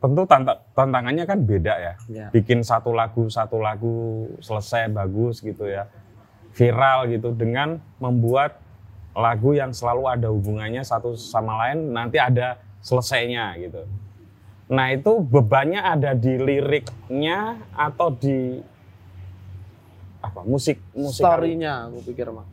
[0.00, 1.94] tentu tanta- tantangannya kan beda ya.
[2.08, 2.26] Iya.
[2.32, 5.86] Bikin satu lagu, satu lagu selesai bagus gitu ya.
[6.56, 8.58] Viral gitu dengan membuat
[9.14, 13.82] lagu yang selalu ada hubungannya satu sama lain nanti ada selesainya gitu.
[14.68, 18.60] Nah itu bebannya ada di liriknya atau di
[20.18, 22.46] apa musik musik Story-nya aku pikir mas.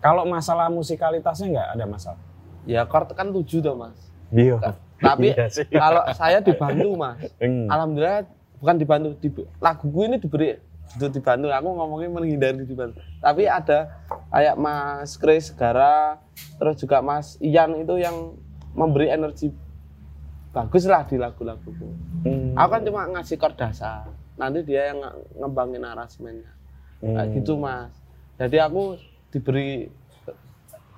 [0.00, 2.22] Kalau masalah musikalitasnya nggak ada masalah.
[2.64, 3.98] Ya chord kan tujuh tuh mas.
[4.32, 4.56] Iya.
[5.00, 7.18] Tapi Iya kalau saya dibantu mas.
[7.36, 7.66] Hmm.
[7.66, 9.08] Alhamdulillah bukan dibantu.
[9.16, 10.54] Di, laguku ini diberi
[10.90, 11.48] itu dibantu.
[11.48, 13.00] Aku ngomongnya menghindari dibantu.
[13.18, 13.88] Tapi ada
[14.28, 16.20] kayak Mas Chris Segara,
[16.56, 18.36] terus juga Mas Ian itu yang
[18.70, 19.50] memberi energi
[20.50, 21.88] bagus lah di lagu-laguku.
[22.22, 22.52] Hmm.
[22.54, 24.04] Aku kan cuma ngasih chord dasar.
[24.34, 26.52] Nanti dia yang nge- ngembangin aransemennya.
[27.00, 27.34] Kayak Hmm.
[27.34, 27.92] gitu mas.
[28.36, 28.96] Jadi aku
[29.30, 29.88] diberi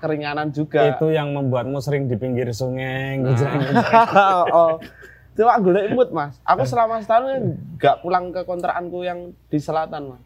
[0.03, 0.99] keringanan juga.
[0.99, 3.31] Itu yang membuatmu sering di pinggir sungai Nah.
[3.31, 4.07] ngejreng-ngejreng.
[4.59, 4.75] oh,
[5.39, 6.35] cuma golek mood mas.
[6.43, 10.25] Aku selama setahun nggak pulang ke kontrakanku yang di selatan mas.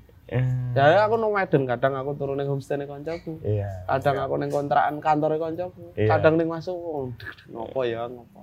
[0.75, 3.39] Ya aku nang Medan kadang aku turun ning homestay ning koncoku.
[3.47, 3.87] Iya.
[3.87, 5.95] Kadang aku ning kontrakan kantor koncoku.
[5.95, 6.11] Iya.
[6.19, 7.07] Kadang ning masuk oh,
[7.55, 8.43] ngopo ya ngopo.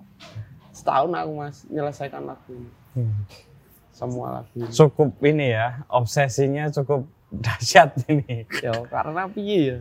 [0.72, 2.72] Setahun aku mas menyelesaikan lagu ini.
[2.96, 3.28] Hmm.
[3.92, 4.72] Semua lagu ini.
[4.72, 7.04] Cukup ini ya, obsesinya cukup
[7.44, 8.48] dahsyat ini.
[8.64, 9.78] ya karena piye ya.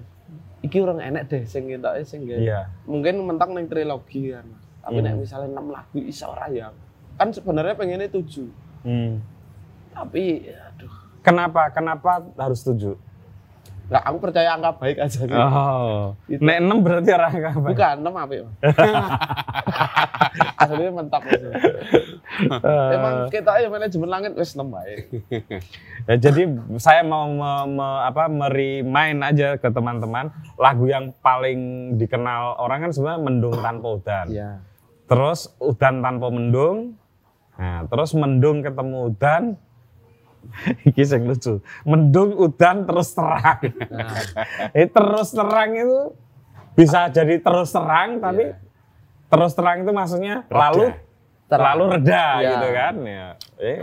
[0.63, 2.71] Iki orang enek deh sing ketoke sing Iya.
[2.87, 4.47] mungkin mentok ning trilogi kan.
[4.47, 4.63] Mas.
[4.83, 6.71] Tapi nek misalnya 6 lagu iso ora ya.
[7.19, 8.47] Kan sebenarnya pengennya 7.
[8.87, 9.23] Hmm.
[9.93, 11.71] Tapi aduh, Kenapa?
[11.71, 12.99] Kenapa harus tujuh?
[13.93, 15.29] Nggak aku percaya angka baik aja sih.
[15.29, 16.17] Oh.
[16.25, 16.41] Itu.
[16.41, 17.69] Nek enam berarti orang apa?
[17.69, 18.45] Bukan 6 apa ya?
[20.57, 21.49] Aslinya mentok itu.
[22.65, 25.13] Emang kita ya manajemen langit wis 6 baik.
[26.09, 26.49] Ya, jadi
[26.81, 32.91] saya mau me- me- apa merimain aja ke teman-teman lagu yang paling dikenal orang kan
[32.91, 34.27] sebenarnya mendung tanpa udan.
[34.33, 34.51] Iya.
[35.05, 36.97] Terus udan tanpa mendung.
[37.61, 39.61] Nah, terus mendung ketemu udan.
[40.89, 41.59] Iki sing lucu.
[41.83, 43.61] Mendung udan terus terang.
[43.89, 44.13] Nah,
[44.79, 45.99] Eh, terus terang itu
[46.73, 48.57] bisa jadi terus terang tapi Iya.
[49.29, 51.01] terus terang itu maksudnya lalu terang.
[51.47, 52.49] terlalu reda Iya.
[52.49, 53.27] gitu kan ya.
[53.59, 53.79] Eh,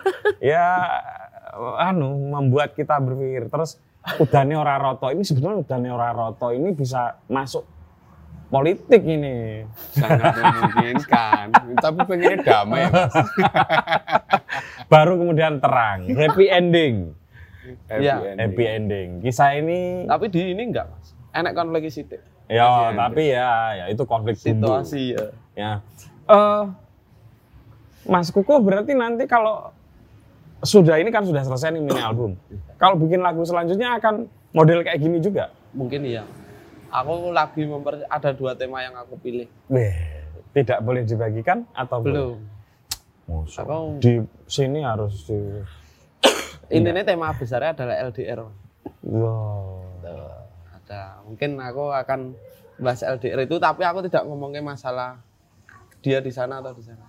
[0.54, 0.66] ya
[1.78, 3.76] anu membuat kita berpikir terus
[4.16, 7.62] udane ora roto ini sebenarnya udane ora roto ini bisa masuk
[8.52, 9.64] politik ini.
[9.90, 11.44] sangat memungkinkan
[11.80, 13.14] tapi pengennya damai mas
[14.86, 17.16] Baru kemudian terang, happy ending.
[17.88, 18.14] happy Iya.
[18.20, 18.36] ending.
[18.38, 19.08] Happy ending.
[19.24, 21.16] Kisah ini tapi di ini enggak, Mas.
[21.32, 22.20] Enak konflik sitik.
[22.44, 24.68] ya tapi ya ya itu konflik bumbu.
[24.68, 25.24] Situasi ya.
[25.54, 25.72] Ya.
[26.28, 26.62] Eh
[28.04, 29.72] Mas Kuko berarti nanti kalau
[30.60, 32.36] sudah ini kan sudah selesai nih mini album.
[32.76, 35.48] Kalau bikin lagu selanjutnya akan model kayak gini juga.
[35.72, 36.22] Mungkin iya.
[36.92, 39.48] Aku lagi memper ada dua tema yang aku pilih.
[39.66, 39.96] Weh,
[40.52, 42.12] tidak boleh dibagikan atau boleh?
[42.12, 42.38] Belum.
[43.24, 43.64] Musuh.
[43.64, 45.38] Aku- Di sini harus di
[46.76, 48.44] Intinya tema besarnya adalah LDR.
[49.02, 49.88] Wow.
[49.98, 50.36] Tuh,
[50.70, 51.24] ada.
[51.24, 52.20] Mungkin aku akan
[52.76, 55.20] bahas LDR itu tapi aku tidak ngomongin masalah
[56.00, 57.06] dia di sana atau di sana.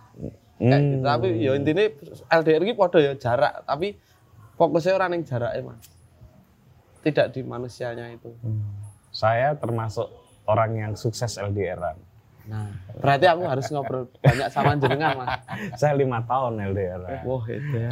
[0.56, 0.92] Kayak Hmm.
[0.94, 1.04] gitu.
[1.04, 1.84] Tapi ya intinya
[2.32, 3.98] LDR ini podo ya jarak, tapi
[4.56, 5.82] fokusnya orang yang jarak Mas.
[7.02, 8.32] Tidak di manusianya itu.
[9.14, 10.10] Saya termasuk
[10.50, 11.96] orang yang sukses LDRan.
[12.44, 12.68] Nah,
[13.00, 15.40] berarti aku harus ngobrol banyak sama jenengan, Mas.
[15.80, 17.24] Saya lima tahun LDRan.
[17.24, 17.92] Wah, itu ya.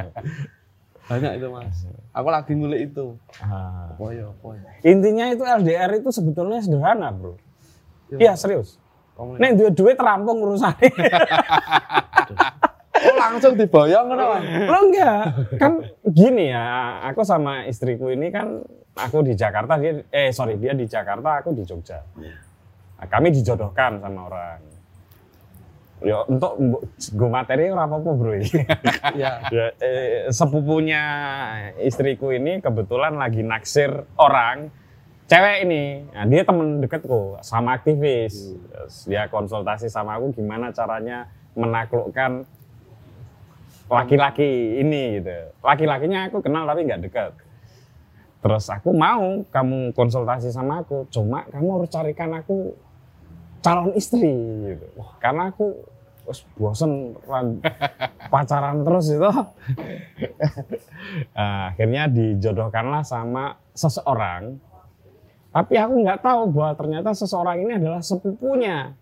[1.08, 1.76] banyak itu, Mas.
[2.12, 3.16] Aku lagi ngulik itu.
[3.40, 3.96] Ah.
[3.96, 4.68] Oh ya, oh ya.
[4.84, 7.40] Intinya itu LDR itu sebetulnya sederhana, bro.
[8.12, 8.76] Iya serius.
[9.14, 9.40] Komunikasi.
[9.40, 10.90] Nek duit duit terampung urusannya.
[13.04, 14.64] Oh, langsung diboyong Mas.
[14.64, 15.24] Lo enggak,
[15.60, 16.64] kan gini ya,
[17.04, 18.64] aku sama istriku ini kan,
[18.94, 21.98] aku di Jakarta, dia, eh sorry, dia di Jakarta, aku di Jogja.
[22.14, 24.60] Nah, kami dijodohkan sama orang.
[26.04, 28.60] Ya untuk gue materi ora apa-apa bro ini.
[29.16, 29.48] Ya.
[29.48, 31.02] Ya, eh, sepupunya
[31.80, 34.68] istriku ini kebetulan lagi naksir orang
[35.24, 36.04] cewek ini.
[36.12, 38.52] Nah, dia temen deketku sama aktivis.
[38.52, 42.44] Terus dia konsultasi sama aku gimana caranya menaklukkan
[43.88, 45.54] laki-laki ini gitu.
[45.64, 47.32] Laki-lakinya aku kenal tapi nggak dekat.
[48.44, 52.76] Terus aku mau kamu konsultasi sama aku, cuma kamu harus carikan aku
[53.64, 54.28] calon istri
[54.68, 54.84] gitu.
[55.00, 55.72] Wah, karena aku
[56.28, 57.64] wes bosen ran-
[58.32, 59.32] pacaran terus itu.
[61.32, 64.60] Nah, akhirnya dijodohkanlah sama seseorang.
[65.48, 68.92] Tapi aku nggak tahu bahwa ternyata seseorang ini adalah sepupunya.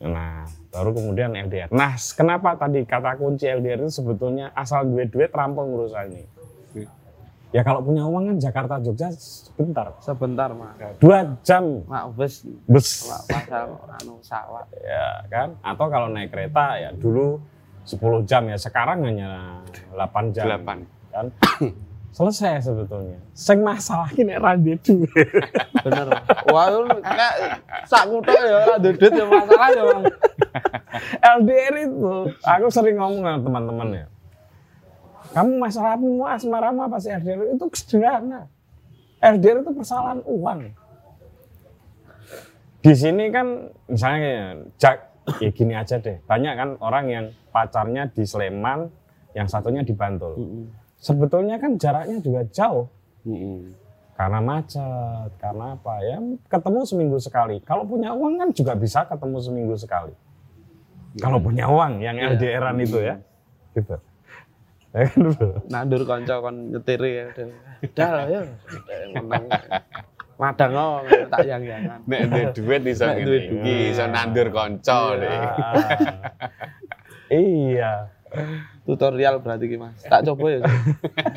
[0.00, 1.68] Nah, baru kemudian LDR.
[1.68, 6.37] Nah, kenapa tadi kata kunci LDR itu sebetulnya asal duit-duit rampung urusannya.
[7.48, 9.96] Ya kalau punya uang kan Jakarta Jogja sebentar.
[10.04, 10.76] Sebentar, Mas.
[11.00, 14.68] Dua jam Mak bus bus pasal anu sawat.
[14.76, 17.40] ya kan atau kalau naik kereta ya dulu
[17.88, 19.64] 10 jam ya sekarang hanya
[19.96, 20.84] 8 jam Delapan.
[21.08, 21.32] kan
[22.16, 23.16] selesai sebetulnya.
[23.32, 25.08] Sing masalah ini randy duit.
[25.84, 26.08] Bener.
[26.52, 27.32] Wah, itu nek
[27.88, 30.04] sak kutho ya ora duit ya masalah ya, Mas.
[31.38, 34.06] LDR itu, aku sering ngomong sama teman-teman ya.
[35.34, 38.48] Kamu masalahmu asmaramu apa sih LDR itu sederhana.
[39.20, 40.60] LDR itu persoalan uang.
[42.78, 45.10] Di sini kan misalnya jak
[45.42, 46.22] ya gini aja deh.
[46.24, 48.88] Banyak kan orang yang pacarnya di Sleman,
[49.34, 50.38] yang satunya di Bantul.
[50.98, 52.86] Sebetulnya kan jaraknya juga jauh
[54.18, 56.18] karena macet, karena apa ya
[56.50, 57.62] ketemu seminggu sekali.
[57.62, 60.14] Kalau punya uang kan juga bisa ketemu seminggu sekali.
[61.18, 62.34] Kalau punya uang yang Iya.
[62.34, 63.14] LDRan itu ya,
[63.74, 63.96] gitu.
[64.96, 65.20] Ya kan?
[65.68, 67.26] Nandur kanca kon nyetiri ya.
[67.84, 68.40] Udah lah ya.
[70.38, 72.06] Madang oh, tak yang-yangan.
[72.06, 75.28] Nek duwe duit iso ngene iki, iso nandur kanca nih.
[75.58, 75.88] Ah,
[77.28, 77.92] iya.
[78.86, 80.00] Tutorial berarti ki Mas.
[80.06, 80.60] Tak coba ya.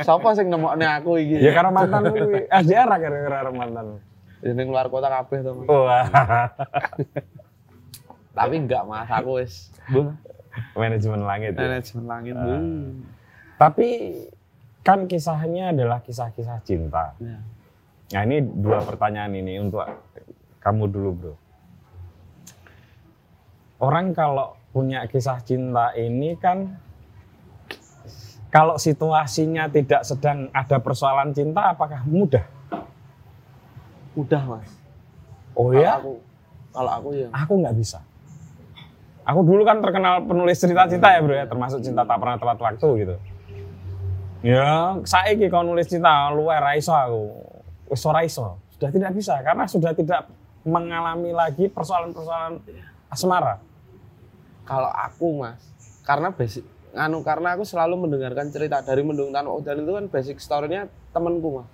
[0.08, 1.42] Sapa sing nemokne aku iki?
[1.42, 3.86] Ya karena mantan kuwi LDR kira-kira karo mantan.
[4.46, 5.68] Ya ning luar kota kabeh to, Mas.
[5.68, 6.06] Wah,
[8.32, 9.74] Tapi enggak Mas, aku wis
[10.78, 11.58] manajemen langit.
[11.58, 11.68] ya.
[11.68, 12.36] manajemen langit.
[13.62, 13.90] Tapi
[14.82, 17.14] kan kisahnya adalah kisah-kisah cinta.
[17.22, 17.38] Ya.
[18.18, 19.86] Nah ini dua pertanyaan ini untuk
[20.58, 21.36] kamu dulu bro.
[23.78, 26.82] Orang kalau punya kisah cinta ini kan
[28.50, 32.44] kalau situasinya tidak sedang ada persoalan cinta apakah mudah?
[34.18, 34.70] Udah, Mas.
[35.56, 35.92] Oh Kalau ya?
[36.02, 36.14] Aku,
[36.74, 37.28] kalau aku ya.
[37.32, 38.02] Aku nggak bisa.
[39.22, 42.58] Aku dulu kan terkenal penulis cerita cinta ya bro ya, termasuk cinta tak pernah tepat
[42.58, 43.16] waktu gitu.
[44.42, 47.30] Ya, saiki kalau nulis cinta luar raiso aku.
[47.94, 48.58] Wis ora iso.
[48.74, 50.34] Sudah tidak bisa karena sudah tidak
[50.66, 52.58] mengalami lagi persoalan-persoalan
[53.14, 53.62] asmara.
[54.66, 55.62] Kalau aku, Mas,
[56.02, 60.42] karena basic nganu karena aku selalu mendengarkan cerita dari Mendung Tanpa Udan itu kan basic
[60.42, 61.70] story-nya temanku, Mas.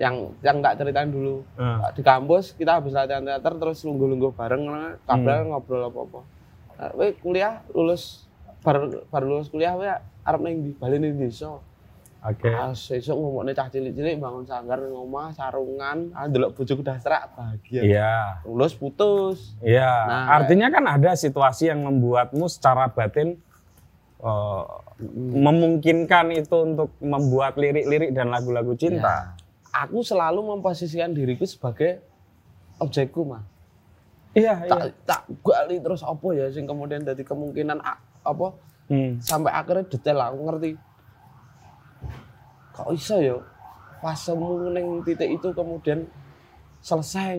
[0.00, 1.44] Yang yang tak ceritain dulu.
[1.60, 4.62] Nah, di kampus kita habis latihan teater terus lungguh-lungguh bareng
[5.04, 6.20] kabel ngobrol apa-apa.
[6.80, 8.24] Nah, kuliah lulus
[8.64, 9.84] baru baru lulus kuliah we
[10.24, 11.60] arep ning ndi bali ning desa.
[12.22, 12.54] Oke.
[12.54, 17.34] Ah sesuk ngomongne cah cilik-cilik bangun sanggar ning omah sarungan, ah ndelok bojoku udah serak
[17.34, 17.82] bahagia.
[17.82, 18.14] Iya.
[18.46, 19.58] Lulus putus.
[19.58, 19.90] Iya.
[20.06, 23.42] Nah, Artinya kan ada situasi yang membuatmu secara batin
[24.22, 24.62] eh,
[25.34, 29.34] memungkinkan itu untuk membuat lirik-lirik dan lagu-lagu cinta.
[29.74, 31.98] Aku selalu memposisikan diriku sebagai
[32.78, 33.42] objekku, mah.
[34.30, 37.82] Iya, Tak tak gali terus apa ya sing kemudian jadi kemungkinan
[38.22, 38.54] apa
[38.90, 39.22] Hmm.
[39.22, 40.70] sampai akhirnya detail aku ngerti
[42.72, 43.36] kok iso ya
[44.00, 46.08] fasemu ning titik itu kemudian
[46.82, 47.38] selesai.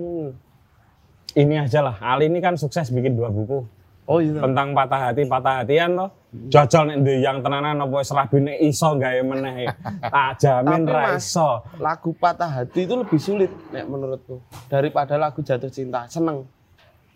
[1.33, 1.97] Ini aja lah.
[1.99, 3.65] Ali ini kan sukses bikin dua buku
[4.03, 6.09] oh iya tentang patah hati, patah hatian toh.
[6.49, 9.69] Jajal nek ndek yang tenanan apa wis rabine iso gawe meneh.
[10.01, 11.61] Tak jamin Tapi, ra Mas, iso.
[11.77, 16.45] lagu patah hati itu lebih sulit nek menurutku daripada lagu jatuh cinta seneng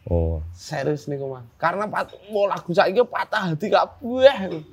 [0.08, 0.40] Oh.
[0.56, 4.64] serius nih mas karena pat mau lagu saiki patah hati kabeh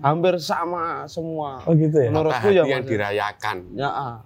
[0.00, 2.10] hampir sama semua Oh gitu ya.
[2.10, 3.56] menurutku ya yang mas dirayakan.
[3.74, 4.16] ya ah.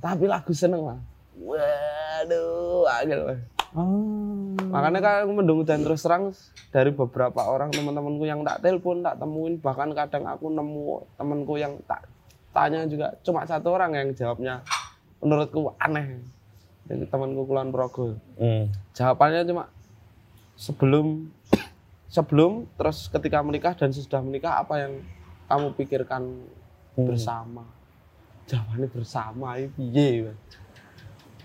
[0.00, 1.00] tapi lagu seneng mas
[1.38, 3.40] waduh agak mas
[3.76, 4.56] Oh.
[4.72, 6.32] Makanya kan aku mendung dan terus terang
[6.72, 11.76] dari beberapa orang teman-temanku yang tak telepon, tak temuin, bahkan kadang aku nemu temanku yang
[11.84, 12.08] tak
[12.56, 14.64] tanya juga cuma satu orang yang jawabnya
[15.20, 16.16] menurutku aneh.
[16.88, 18.16] Jadi temanku Kulon Progo.
[18.40, 18.72] Hmm.
[18.96, 19.68] Jawabannya cuma
[20.56, 21.28] sebelum
[22.08, 24.92] sebelum terus ketika menikah dan sesudah menikah apa yang
[25.48, 26.22] kamu pikirkan
[26.98, 27.06] Hmm.
[27.06, 27.62] bersama?
[28.50, 30.34] Jawabannya bersama itu piye?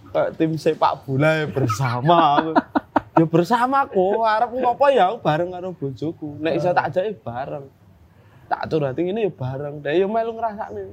[0.09, 2.41] Kayak tim sepak bola ya bersama.
[3.21, 6.41] ya bersama kok, arep ngopo ya aku bareng karo bojoku.
[6.41, 7.69] Nek iso tak ajake bareng.
[8.49, 9.85] Tak curhat ini ya bareng.
[9.85, 10.83] Dek ya melu ngrasakne.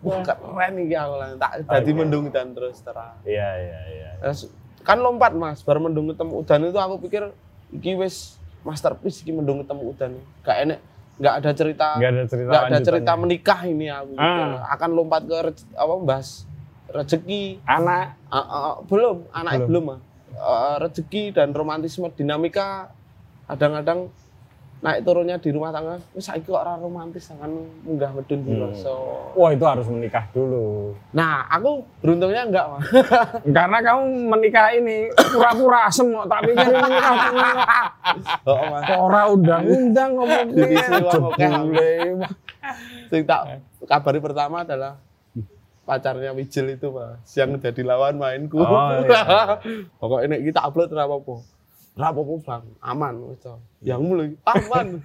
[0.00, 1.28] Wah, keren iki aku lah.
[1.36, 3.20] Tak dadi mendung dan terus terang.
[3.28, 4.32] Iya, iya, iya.
[4.80, 7.36] Kan lompat mas, baru mendung ketemu udan itu aku pikir
[7.68, 10.12] iki wis masterpiece iki mendung ketemu udan.
[10.44, 10.78] Gak enek,
[11.20, 14.12] nggak ada cerita, Enggak ada cerita nggak ada cerita menikah ini aku.
[14.16, 14.64] Ah.
[14.72, 15.36] Akan lompat ke
[15.76, 16.48] apa bahas
[16.90, 17.62] rezeki.
[17.64, 19.68] Anak Ah, ah, ah, belum, anaknya Belum.
[19.68, 20.00] belum, mah.
[20.30, 22.94] Eh, rezeki dan romantisme dinamika
[23.50, 24.08] kadang-kadang
[24.80, 26.00] naik turunnya di rumah tangga.
[26.12, 27.52] Wis saiki kok ora romantis kan
[27.84, 28.48] munggah medun Hmm.
[28.72, 28.92] biasa.
[29.36, 30.96] Wah itu harus menikah dulu.
[31.12, 32.84] Nah, aku beruntungnya enggak, Mas.
[33.56, 37.12] Karena kamu menikah ini pura-pura asem kok, tak pikir ini menikah
[38.48, 38.84] Oh, Mas.
[38.90, 40.38] Ora undang-undang oke.
[41.36, 41.92] Jebule.
[43.12, 44.96] Sing tak kabari pertama adalah
[45.80, 49.58] pacarnya Wijil itu mas yang jadi lawan mainku Oh, iya.
[49.98, 51.42] pokoknya ini kita upload apa-apa
[52.00, 52.64] Ora apa-apa, Bang.
[52.80, 53.60] Aman to.
[53.84, 55.04] Yang mulai aman.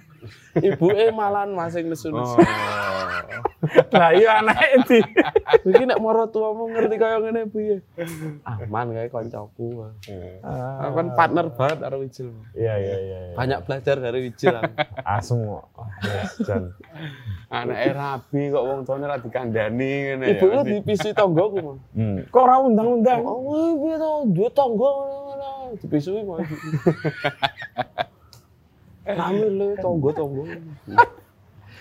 [0.56, 2.40] Ibuke malan masing nesu-nesu.
[3.92, 4.98] Lah iya anake di.
[5.68, 7.84] Iki nek moro tuamu ngerti kaya ngene piye?
[8.48, 9.92] Aman kae kancaku.
[10.80, 12.32] Aku kan partner banget karo Wijil.
[12.56, 13.18] Iya iya iya.
[13.28, 13.36] iya.
[13.36, 14.56] Banyak belajar dari Wijil.
[14.56, 15.36] aku.
[15.52, 16.72] Wah, yes, Jan.
[17.52, 20.40] Anake rabi kok wong tuane ra dikandani ngene ya.
[20.40, 21.76] Ibuku dipisi tonggoku.
[21.92, 22.24] Hmm.
[22.32, 23.20] Kok ora undang-undang?
[23.20, 24.10] Oh, piye to?
[24.32, 24.92] Duwe tonggo
[25.74, 26.38] Dipisui mau.
[29.06, 30.44] Kami le tonggo-tonggo.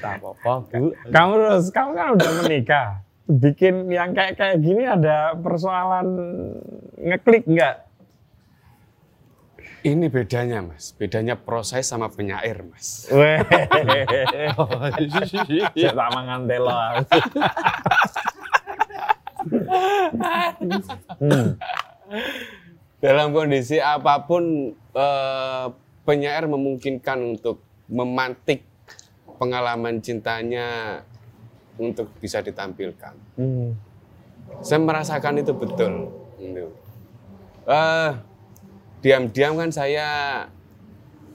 [0.01, 0.91] Tak apa-apa, Bu.
[1.09, 2.87] Kamu terus, kamu kan udah menikah.
[3.25, 6.07] Bikin yang kayak kayak gini ada persoalan
[7.01, 7.85] ngeklik nggak?
[9.85, 10.97] Ini bedanya, Mas.
[10.97, 13.05] Bedanya proses sama penyair, Mas.
[13.13, 13.37] Weh,
[15.77, 16.73] saya tak mangan telo.
[21.21, 21.49] hmm.
[23.05, 25.65] Dalam kondisi apa pun eh,
[26.09, 28.65] penyair memungkinkan untuk memantik
[29.37, 30.99] pengalaman cintanya
[31.77, 33.13] untuk bisa ditampilkan.
[33.37, 33.77] Hmm.
[34.65, 36.09] Saya merasakan itu betul.
[37.69, 38.11] Eh,
[39.05, 40.07] diam-diam kan saya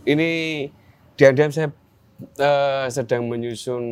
[0.02, 0.66] ini
[1.14, 1.70] diam-diam saya
[2.34, 3.84] eh, sedang menyusun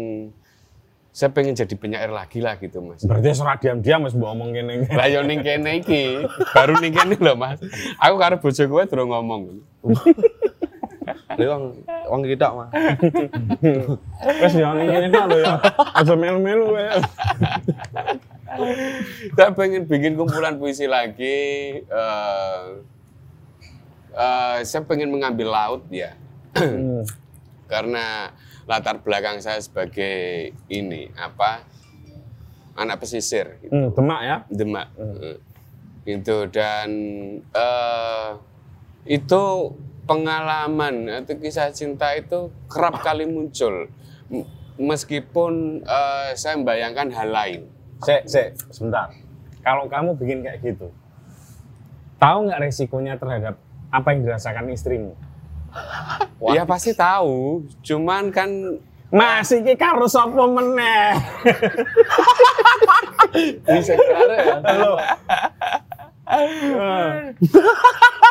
[1.19, 3.03] saya pengen jadi penyair lagi lah gitu mas.
[3.03, 4.87] Berarti surat diam-diam mas mbok omong kene.
[4.87, 6.23] Lah yo ning kene iki,
[6.55, 7.59] baru ning kene lho Mas.
[7.99, 9.43] Aku karo bojo kowe durung ngomong.
[11.35, 11.65] Lha wong
[12.07, 12.71] wong kita mah.
[14.39, 15.55] Wes yo ning kene tok lho ya.
[15.99, 16.87] Aja melu-melu kowe.
[19.35, 21.83] Saya pengen bikin kumpulan puisi lagi.
[21.83, 22.63] eh
[24.15, 26.15] eh, saya pengen mengambil laut ya,
[26.55, 27.03] Hmm.
[27.67, 28.31] karena
[28.69, 31.65] latar belakang saya sebagai ini apa
[32.79, 33.73] anak pesisir, gitu.
[33.75, 34.37] Hmm, Demak ya.
[34.53, 34.87] Demak.
[34.95, 35.37] Eh,
[36.09, 36.89] Itu dan
[37.43, 38.31] eh
[39.09, 39.43] itu
[40.09, 43.89] pengalaman atau kisah cinta itu kerap kali muncul
[44.79, 47.61] meskipun eh, saya membayangkan hal lain.
[48.05, 49.11] Sek, sek, sebentar.
[49.61, 50.89] Kalau kamu bikin kayak gitu,
[52.17, 53.59] tahu nggak resikonya terhadap
[53.91, 55.13] apa yang dirasakan istrimu?
[56.55, 58.51] Ya pasti tahu, cuman kan
[59.09, 61.17] Mas, iki karo sapa meneh?
[63.65, 64.57] Bisa kare ya.
[64.61, 64.93] Halo.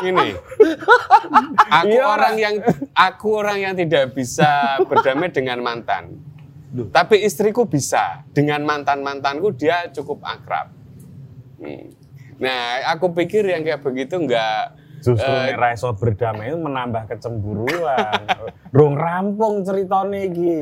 [0.06, 0.38] ini
[1.66, 2.56] aku Iya, orang yang
[2.93, 6.22] aku orang yang tidak bisa berdamai dengan mantan.
[6.93, 8.22] Tapi istriku bisa.
[8.30, 10.70] Dengan mantan-mantanku dia cukup akrab.
[11.58, 11.89] Hmm.
[12.38, 18.22] Nah, aku pikir yang kayak begitu nggak Justru Eh, nek iso berdamai itu menambah kecemburuan.
[18.78, 20.58] Rung rampung ceritane iki.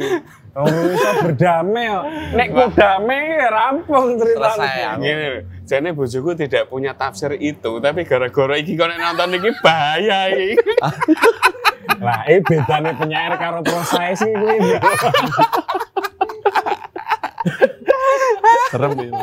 [0.52, 1.86] Rung iso berdamai.
[1.88, 2.06] kok.
[2.36, 4.68] Nek ku damai rampung ceritane.
[5.00, 10.20] Gini, loh, jadi bojoku tidak punya tafsir itu, tapi gara-gara iki kau nonton iki bahaya
[10.32, 10.56] iki.
[12.06, 14.58] Lah, eh bedane penyair karo proses iki kuwi.
[18.74, 19.22] Serem ini.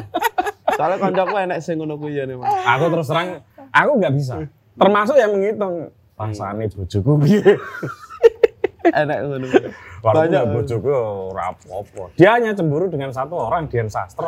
[0.73, 2.49] Soalnya kancaku enek sing ngono kuwi ya nih, Mas.
[2.65, 3.29] Aku terus terang
[3.69, 4.35] aku nggak bisa.
[4.77, 7.53] Termasuk yang menghitung pasangannya bojoku piye.
[9.01, 9.47] Enek ngono.
[10.03, 10.31] Banyak.
[10.35, 10.91] ya bojoku
[11.31, 12.11] ora apa-apa.
[12.19, 14.27] Dia hanya cemburu dengan satu orang, Dian Sastro.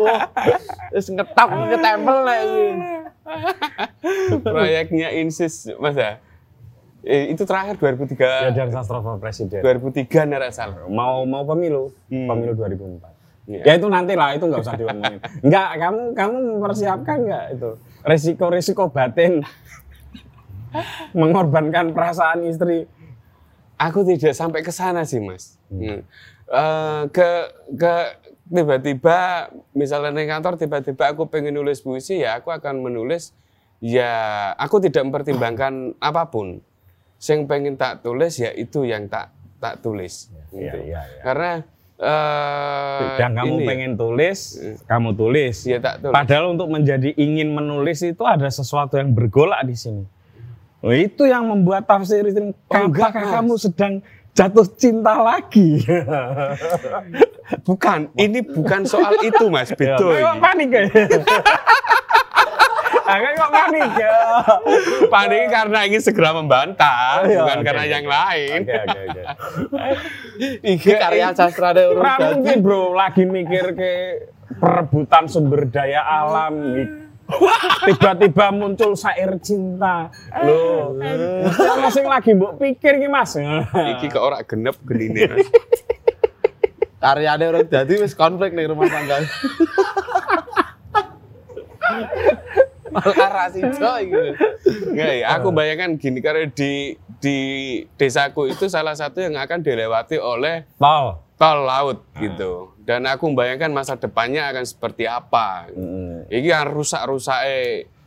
[0.00, 0.20] Wah,
[0.94, 2.66] wis ngetap ketempel nek iki.
[4.40, 6.22] Proyeknya Insis, Mas ya.
[7.04, 8.48] Eh, itu terakhir 2003.
[8.48, 9.60] Ya Dian Sastro Pak Presiden.
[9.60, 10.88] 2003 nih salah.
[10.88, 12.32] Mau mau pemilu, Hmm.
[12.32, 13.12] pemilu 2004.
[13.44, 13.62] Iya.
[13.64, 15.20] Ya itu nanti lah, itu nggak usah diomongin.
[15.44, 17.70] Enggak, kamu kamu mempersiapkan nggak itu
[18.04, 19.44] resiko-resiko batin
[21.18, 22.88] mengorbankan perasaan istri.
[23.74, 25.58] Aku tidak sampai ke sana sih, Mas.
[25.68, 26.06] Hmm.
[26.44, 27.28] Eh, ke
[27.74, 27.94] ke
[28.46, 33.32] tiba-tiba misalnya di kantor tiba-tiba aku pengen nulis puisi ya aku akan menulis
[33.80, 36.60] ya aku tidak mempertimbangkan apa pun.
[37.24, 40.28] Yang pengen tak tulis ya itu yang tak tak tulis.
[40.28, 40.78] Iya, Gitu.
[40.92, 41.22] iya, iya.
[41.24, 41.52] Karena
[41.94, 45.56] eh Dan kamu ini, pengen tulis, kamu tulis.
[45.62, 46.14] ya tak tulis.
[46.14, 50.04] Padahal untuk menjadi ingin menulis itu ada sesuatu yang bergolak di sini.
[50.84, 52.52] Oh, itu yang membuat tafsir itu.
[52.68, 53.14] Mas.
[53.14, 54.04] kamu sedang
[54.36, 55.80] jatuh cinta lagi?
[57.64, 59.72] Bukan, ini bukan soal itu, Mas.
[59.80, 60.20] Ya, Betul.
[60.20, 60.82] kok panik ya?
[63.04, 64.16] Agak kok panik ya?
[65.06, 67.92] Panik karena ingin segera membantah, Oh, iya, bukan oke, karena oke.
[67.92, 68.58] yang lain.
[68.60, 69.22] Oke oke oke.
[70.72, 71.94] Iki karya sastra Ra dadi.
[72.34, 73.92] mungkin bro lagi mikir ke
[74.56, 76.54] perebutan sumber daya alam.
[77.84, 80.12] Tiba-tiba muncul syair cinta.
[80.40, 80.92] Loh,
[81.50, 83.36] siapa sing lagi mbok pikir ki Mas?
[83.36, 85.28] Iki ke orang genep genine.
[85.30, 85.48] Mas.
[86.98, 89.24] Karyane urus dadi wis konflik nih rumah tangga.
[92.94, 94.24] Malah sido iki.
[94.94, 97.38] Nggak, ya, aku bayangkan gini karena di di
[97.98, 101.18] desaku itu salah satu yang akan dilewati oleh Tol.
[101.34, 102.70] tol laut gitu.
[102.84, 105.66] Dan aku membayangkan masa depannya akan seperti apa.
[106.30, 107.40] Ini kan rusak-rusak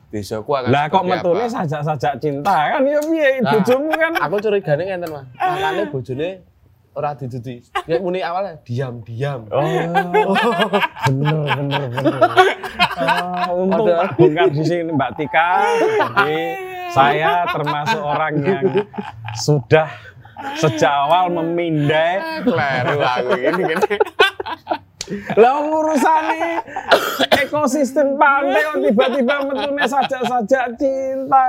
[0.07, 3.51] desaku akan Lah kok metune sajak-sajak cinta kan ya piye Nah.
[3.59, 5.27] bojomu kan Aku curigane ngenten, Mas.
[5.35, 6.29] Makane bojone
[6.97, 7.61] ora diduduki.
[7.85, 9.45] Kayak muni awalnya diam-diam.
[9.53, 9.61] Oh,
[11.05, 12.21] bener bener bener.
[12.97, 14.01] Oh, untung Ada.
[14.01, 15.49] tak bongkar di sini Mbak Tika.
[16.17, 16.41] Jadi
[16.89, 18.65] saya termasuk orang yang
[19.37, 19.85] sudah
[20.57, 23.95] sejak awal memindai Kleru aku ini gini.
[25.39, 26.59] lah urusane
[27.39, 31.45] ekosistem pantai kok tiba-tiba metune sajak-sajak cinta.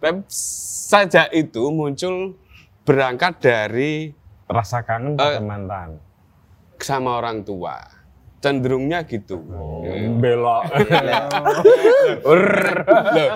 [0.00, 2.32] Tapi saja itu muncul
[2.86, 4.14] berangkat dari
[4.46, 5.98] Rasa kangen pada mantan.
[6.78, 7.82] sama orang tua.
[8.38, 9.42] Cenderungnya gitu.
[10.22, 10.70] Belok.
[13.16, 13.32] Loh,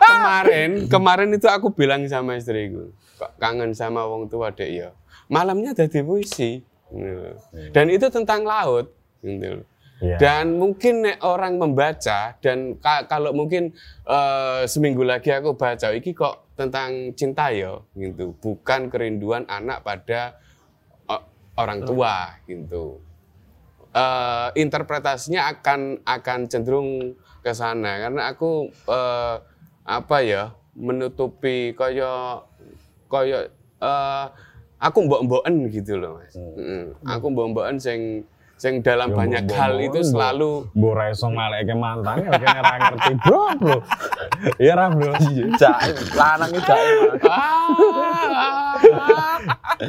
[0.00, 2.94] kemarin, kemarin itu aku bilang sama istriku,
[3.36, 4.88] kangen sama wong tua dek ya.
[5.26, 6.62] Malamnya jadi puisi.
[6.94, 7.30] Gitu.
[7.74, 8.92] Dan itu tentang laut.
[9.18, 9.64] Gitu.
[9.98, 10.16] Iya.
[10.20, 13.72] Dan mungkin orang membaca dan ka- kalau mungkin
[14.04, 20.38] eh, seminggu lagi aku baca iki kok tentang cinta ya gitu, bukan kerinduan anak pada
[21.54, 22.98] orang tua gitu.
[23.94, 27.14] Eh, interpretasinya akan akan cenderung
[27.46, 29.36] ke sana karena aku eh,
[29.86, 32.42] apa ya menutupi kaya
[33.06, 33.46] kaya
[33.78, 34.26] eh,
[34.82, 36.34] aku mbok-mboken gitu loh Mas.
[36.34, 36.98] Mm.
[37.06, 40.10] Aku mbok-mboken sing sing dalam Ya, banyak mbok-mboken, hal itu mbok.
[40.10, 43.78] selalu Mbok ra iso ngaleke mantan ya kene ra ngerti, Bro, Bro.
[44.62, 45.12] Iya ra, Bro.
[45.60, 46.98] Jaim, lanangnya jaim.
[47.20, 48.80] Mas.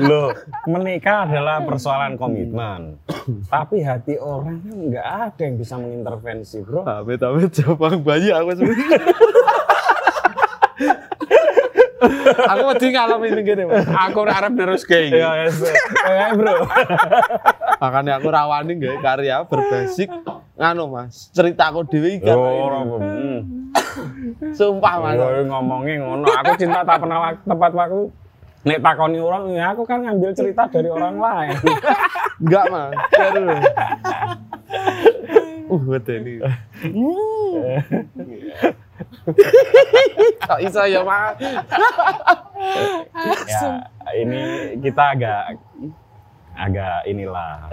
[0.01, 0.29] Loh,
[0.65, 2.97] menikah adalah persoalan komitmen.
[3.47, 6.83] Tapi hati orang kan nggak ada yang bisa mengintervensi, Bro.
[6.83, 8.99] Amit-amit jabang bayi aku sebenarnya.
[12.51, 13.85] Aku mesti ngalamin ini gini, Mas.
[13.87, 15.19] aku ora arep terus kayak gitu.
[15.19, 15.57] Ya, yes.
[16.05, 16.53] Eh, Bro.
[17.81, 20.09] Makanya aku rawani nggak karya berbasic
[20.55, 21.29] nganu Mas.
[21.35, 22.37] Cerita aku dewi kan.
[22.37, 23.39] ora, hmm.
[24.55, 25.15] Sumpah Mas.
[25.19, 26.25] Yo, ngomongnya ngono.
[26.29, 28.03] Aku cinta tak pernah wak- tepat waktu.
[28.65, 31.53] Nek takoni orang, ya aku kan ngambil cerita dari orang lain.
[32.41, 32.93] Enggak, Mas.
[33.13, 33.61] Serius.
[35.65, 36.33] Uh, betul ini.
[40.47, 41.35] Kok iso ya, Mas?
[43.49, 43.61] ya,
[44.15, 44.41] ini
[44.79, 45.43] kita agak
[46.55, 47.67] agak inilah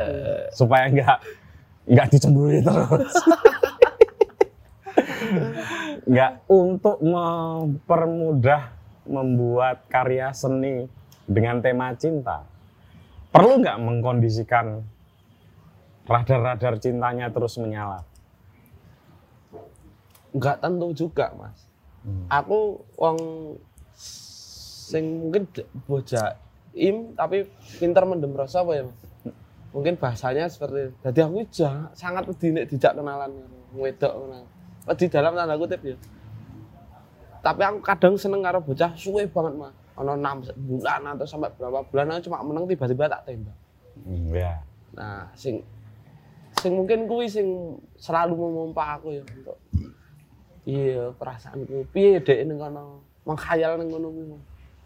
[0.50, 1.18] supaya nggak
[1.86, 3.14] nggak dicemburi terus.
[6.02, 8.74] nggak untuk mempermudah
[9.06, 10.90] membuat karya seni
[11.26, 12.42] dengan tema cinta.
[13.32, 14.82] Perlu nggak mengkondisikan
[16.04, 18.04] radar-radar cintanya terus menyala?
[20.32, 21.68] Enggak tentu juga, Mas.
[22.26, 23.18] Aku wong
[23.94, 25.46] sing mungkin
[25.86, 26.34] bocah
[26.72, 27.46] im tapi
[27.78, 28.98] pinter mendem rasa apa ya, Mas?
[29.72, 33.32] Mungkin bahasanya seperti jadi aku ja- sangat nek dijak kenalan
[33.72, 34.12] wedok.
[34.88, 35.96] Wedi dalam tanda kutip ya.
[37.42, 39.74] Tapi aku kadang seneng karo bocah suwe banget, Mas.
[40.00, 43.56] Ono 6 bulan atau sampai berapa bulan aku cuma menang tiba-tiba tak tembak.
[44.02, 44.56] Hmm, ya.
[44.96, 45.60] Nah, sing
[46.60, 49.56] sing mungkin kuwi sing selalu memompa aku ya untuk
[50.62, 54.38] iya perasaanku piye dek ning kono mengkhayal ning kono kuwi.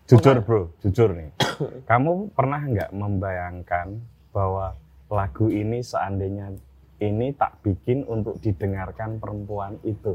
[0.06, 1.34] Jujur bro, jujur nih.
[1.90, 3.98] Kamu pernah nggak membayangkan
[4.30, 4.78] bahwa
[5.10, 6.54] lagu ini seandainya
[7.02, 10.14] ini tak bikin untuk didengarkan perempuan itu?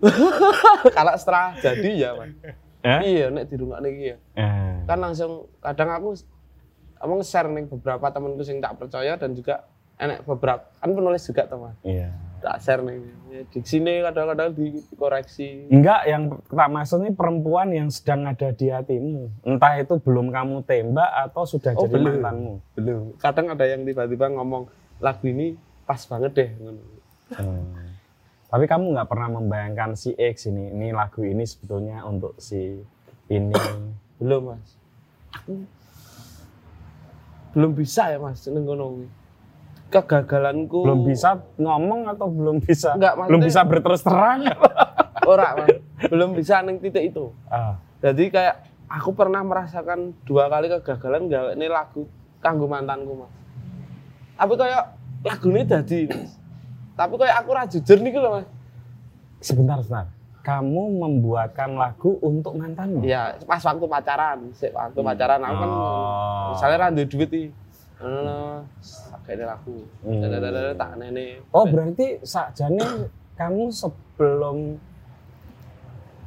[0.96, 2.32] Kalau setelah jadi ya, Mas.
[2.84, 3.00] Eh?
[3.16, 4.16] Iya, nek dirungokne iki ya.
[4.36, 6.08] Eh, Kan langsung kadang aku
[7.00, 9.64] emang share ning beberapa temanku sing tak percaya dan juga
[9.96, 11.72] enek beberapa kan penulis juga teman.
[11.84, 12.12] iya.
[12.44, 13.00] Tak share ning
[13.32, 15.72] ya, di sini kadang-kadang di- dikoreksi.
[15.72, 19.48] Enggak, yang tak maksud ini perempuan yang sedang ada di hatimu.
[19.48, 22.04] Entah itu belum kamu tembak atau sudah Oh, jadi belum.
[22.20, 22.54] mantanmu.
[22.76, 23.04] Belum.
[23.16, 24.68] Kadang ada yang tiba-tiba ngomong
[25.00, 26.50] lagu ini pas banget deh.
[27.32, 27.64] Hmm.
[28.44, 32.76] Tapi kamu nggak pernah membayangkan si X ini, ini lagu ini sebetulnya untuk si
[33.26, 33.56] ini.
[34.20, 34.68] Belum, Mas.
[35.32, 35.64] Aku
[37.50, 39.08] belum bisa ya, Mas, ning ngono kuwi.
[39.88, 42.94] Kegagalanku Belum bisa ngomong atau belum bisa?
[42.94, 44.44] Enggak, belum bisa berterus terang.
[45.30, 45.80] ora, Mas.
[46.08, 47.32] belum bisa ning titik itu.
[47.46, 52.04] Ah, Jadi kayak aku pernah merasakan dua kali kegagalan gawe ini lagu
[52.38, 53.32] kanggo mantanku, Mas.
[54.34, 54.82] Tapi kayak
[55.22, 56.32] lagu ini jadi, Mas.
[56.94, 58.46] Tapi kayak aku ra jujur nih loh, Mas.
[59.40, 60.08] sebentar, sebentar.
[60.40, 63.00] Kamu membuatkan lagu untuk mantanmu?
[63.00, 66.44] Iya, pas waktu pacaran, sik waktu pacaran aku kan Oh.
[66.52, 67.48] misalnya ra duwe duit iki.
[68.02, 69.76] Ngono sakene laku.
[70.02, 70.74] Hmm.
[70.74, 74.78] tak nene Oh berarti sakjane kamu sebelum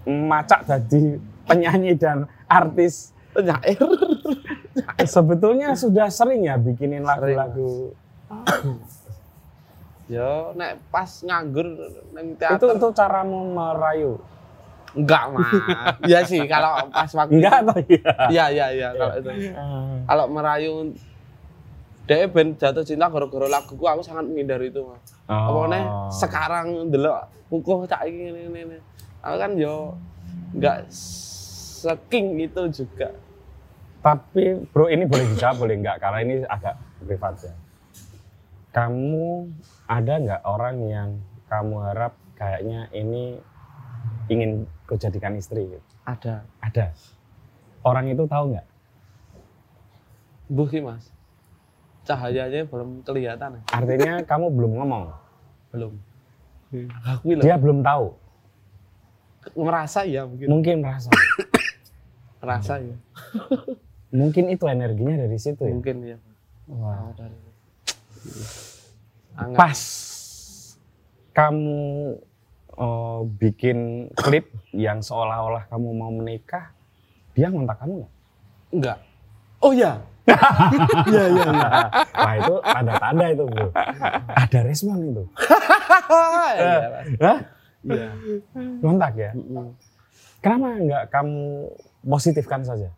[0.08, 3.12] macak jadi penyanyi dan artis.
[3.36, 3.78] Penyair.
[5.04, 7.92] Sebetulnya sudah sering ya bikinin lagu-lagu.
[10.08, 11.68] Yo nek pas nganggur
[12.16, 12.80] neng itu teater.
[12.80, 14.16] itu caramu merayu?
[14.96, 15.52] Enggak mah
[16.10, 17.60] iya sih kalau pas waktu enggak
[17.92, 18.12] iya.
[18.32, 19.30] Iya iya iya kalau itu.
[20.08, 20.74] Kalau merayu
[22.08, 25.68] dia ben jatuh cinta gara-gara laguku aku sangat menghindari itu mas Oh.
[25.68, 28.78] Pokoknya sekarang delok kukuh cak iki ngene ngene.
[29.20, 29.92] Aku kan yo
[30.56, 33.12] enggak seking itu juga.
[34.00, 37.54] Tapi bro ini boleh dijawab boleh enggak karena ini agak privat ya.
[38.72, 39.52] Kamu
[39.92, 41.10] ada nggak orang yang
[41.52, 43.36] kamu harap kayaknya ini
[44.32, 45.68] ingin kau jadikan istri?
[45.68, 45.84] gitu?
[46.08, 46.48] Ada.
[46.64, 46.96] Ada.
[47.84, 48.68] Orang itu tahu nggak?
[50.48, 51.12] Buh ki, Mas.
[52.08, 53.60] Cahayanya belum kelihatan.
[53.60, 53.62] ya?
[53.76, 55.04] Artinya kamu belum ngomong.
[55.76, 55.94] Belum.
[57.04, 57.44] Aku loh.
[57.44, 58.16] Dia belum tahu.
[59.56, 60.48] Merasa ya mungkin.
[60.48, 61.12] Mungkin merasa.
[62.44, 62.96] Merasa ya.
[64.20, 65.74] Mungkin itu energinya dari situ ya.
[65.76, 66.18] Mungkin ya.
[66.72, 67.12] Wah.
[67.12, 67.36] Oh, dari.
[69.56, 69.80] Pas
[71.36, 71.80] kamu
[72.76, 76.72] oh, bikin klip yang seolah-olah kamu mau menikah,
[77.38, 78.14] dia ngontak kamu nggak?
[78.74, 78.98] Enggak.
[79.62, 80.02] Oh ya.
[80.28, 81.70] Iya iya iya.
[82.14, 83.68] Nah itu tanda-tanda itu bro.
[84.34, 85.24] Ada respon itu.
[86.54, 86.80] Iya.
[87.24, 87.40] Hah?
[87.82, 88.08] Iya.
[89.16, 89.32] Ya?
[90.38, 91.72] Kenapa nggak kamu
[92.04, 92.92] positifkan saja?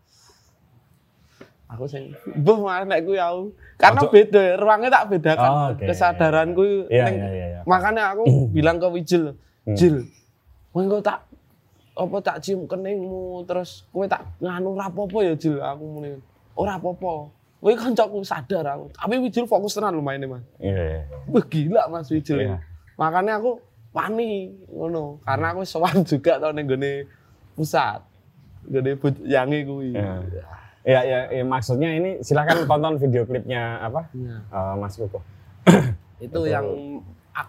[1.70, 2.58] aku sing buh
[2.98, 4.10] kuwi aku karena Ojo.
[4.10, 5.86] beda ya, ruangnya tak bedakan Oh, oke.
[5.86, 7.46] kesadaranku Iya ning- iya iya.
[7.46, 7.60] iya.
[7.62, 9.76] makanya aku bilang ke Wijil Hmm.
[9.78, 10.08] Jil
[10.72, 11.22] kowe engko tak
[11.94, 16.16] apa tak cium keningmu terus kowe tak nganu rapopo ya Jil aku muni
[16.54, 17.30] ora apa-apa
[17.60, 21.04] kowe kancaku sadar aku tapi Wijil fokus tenan maine Mas Iya.
[21.04, 21.18] iya.
[21.28, 22.56] Wah gila Mas Wijil Iya.
[22.96, 27.04] makanya aku wani ngono karena aku sowan juga tau ning gone
[27.52, 28.00] pusat
[28.64, 30.24] gede yangi kuwi Iya.
[30.80, 34.36] Ya, ya, ya, maksudnya ini silakan tonton video klipnya apa Iya.
[34.48, 35.20] eh, Mas Kuko.
[36.24, 36.64] itu yang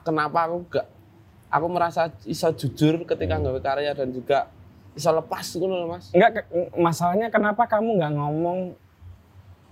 [0.04, 0.88] kenapa aku gak
[1.47, 3.43] aku merasa iso jujur ketika Hmm.
[3.47, 4.47] nggawe karya dan juga
[4.91, 8.60] iso lepas gitu loh mas Enggak, masalahnya kenapa kamu nggak ngomong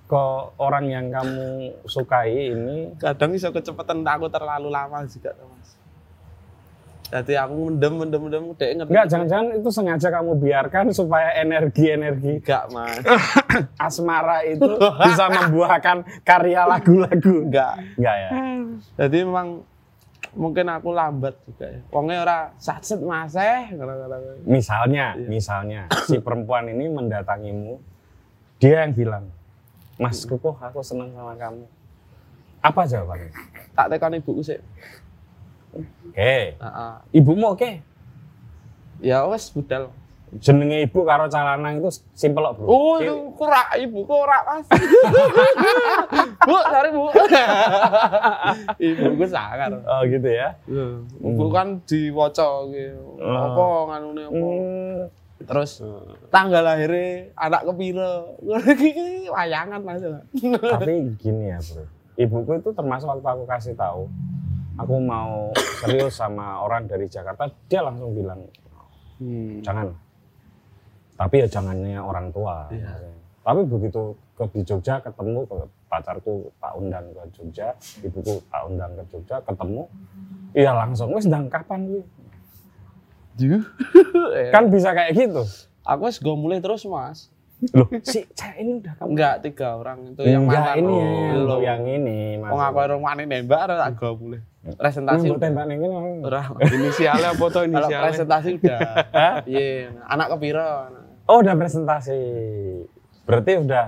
[0.09, 0.23] ke
[0.57, 1.45] orang yang kamu
[1.85, 2.97] sukai ini?
[2.97, 5.77] kadang iso kecepatan aku terlalu lama juga mas
[7.09, 12.37] jadi aku mendem mendem mendem dek ngerti Enggak, jangan-jangan itu sengaja kamu biarkan supaya energi-energi
[12.37, 13.01] enggak mas
[13.85, 17.45] asmara itu bisa membuahkan karya lagu-lagu.
[17.45, 18.29] enggak Enggak ya?
[18.97, 19.47] jadi memang
[20.29, 23.73] mungkin aku lambat juga ya wongnya ora satset mas eh.
[24.45, 25.25] Misalnya, Iya.
[25.25, 27.81] misalnya si perempuan ini mendatangimu,
[28.57, 29.25] dia yang bilang,
[29.99, 31.67] Mas Kuko, aku senang sama kamu.
[32.63, 33.31] Apa jawabannya?
[33.79, 34.59] tak tekan ibuku sih
[35.71, 36.93] Oke, Heeh.
[37.15, 37.79] ibumu oke.
[38.99, 39.95] ya wes budal
[40.29, 42.69] Jenenge ibu karo calana itu simpel kok, Bro.
[42.69, 44.69] Oh, itu kurak ibu kurak mas.
[46.45, 47.09] bu, sorry bu.
[48.93, 49.73] ibu gue sangar.
[49.89, 50.53] Oh gitu ya.
[51.17, 53.17] Ibu kan diwaca gitu.
[53.17, 53.25] Oh.
[53.25, 54.37] Apa nganune apa.
[54.37, 54.97] Hmm,
[55.39, 55.79] Terus
[56.27, 58.35] tanggal lahirnya anak kepiro.
[59.35, 60.03] Wayangan mas.
[60.59, 61.83] tapi gini ya, Bro.
[62.19, 64.11] Ibuku itu termasuk waktu aku kasih tahu,
[64.75, 68.43] aku mau serius sama orang dari Jakarta, dia langsung bilang,
[69.19, 69.59] Hmm.
[69.59, 69.91] jangan.
[71.19, 72.71] Tapi ya jangannya orang tua.
[72.71, 72.95] Iya.
[73.43, 75.55] Tapi begitu ke di Jogja ketemu ke
[75.91, 79.83] pacarku Pak undang ke Jogja, ibuku Pak undang ke Jogja ketemu,
[80.55, 82.03] iya langsung wes ndang kapan gue?
[83.39, 83.63] Duh.
[84.53, 85.43] Kan bisa kayak gitu.
[85.81, 87.31] Aku wis go mulai terus mas.
[87.71, 90.79] Loh, si cewek ini udah kamu Enggak tiga orang itu yang Enggak, mantan.
[90.79, 92.19] ini Oh, ya, untuk yang ini.
[92.39, 92.49] Mas.
[92.49, 94.39] Wong aku orang wani nembak ora tak go mulai.
[94.59, 95.41] Presentasi Ini udah.
[95.41, 95.97] tembak ning kene.
[96.23, 96.41] Ora.
[96.77, 98.05] Inisialnya apa tuh Kalau inisialnya?
[98.05, 98.79] presentasi udah.
[99.43, 99.67] Iya,
[100.07, 100.67] anak kepiro.
[100.87, 101.03] anak.
[101.27, 102.19] Oh, udah presentasi.
[103.27, 103.85] Berarti udah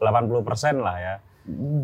[0.00, 1.14] 80% lah ya.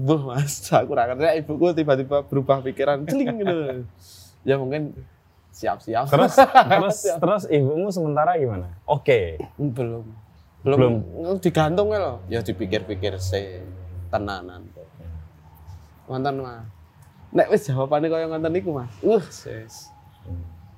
[0.03, 1.45] Buh mas, aku ngerti.
[1.45, 3.57] Ibuku tiba-tiba berubah pikiran, celing gitu.
[4.49, 4.97] ya mungkin
[5.53, 6.09] siap-siap.
[6.09, 6.35] Terus
[6.73, 8.73] terus terus ibumu sementara gimana?
[8.89, 9.37] Oke.
[9.61, 10.05] belum.
[10.63, 11.03] Belum,
[11.43, 12.17] digantung ya loh.
[12.31, 13.67] Ya dipikir-pikir sih
[14.15, 14.63] tenanan.
[16.07, 16.67] Nonton mas.
[17.35, 18.93] Nek wis jawabannya kaya ngonten iku mas.
[19.03, 19.91] Uh, sis.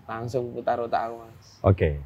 [0.08, 1.46] Langsung putar otak aku mas.
[1.60, 2.00] Oke.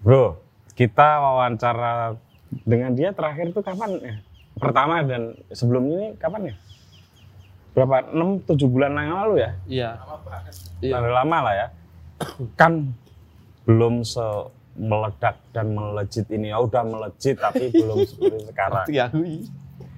[0.00, 0.40] Bro,
[0.72, 2.16] kita wawancara
[2.64, 4.16] dengan dia terakhir tuh kapan ya?
[4.56, 6.54] Pertama dan sebelum ini kapan ya?
[7.76, 8.08] Berapa?
[8.08, 9.50] 6 7 bulan yang lalu ya?
[9.68, 9.90] Iya.
[10.80, 10.96] Iya.
[10.96, 11.66] Lama lah ya.
[12.56, 12.96] Kan
[13.68, 14.24] belum se
[14.80, 16.48] meledak dan melejit ini.
[16.48, 18.86] Ya udah melejit tapi belum seperti sekarang.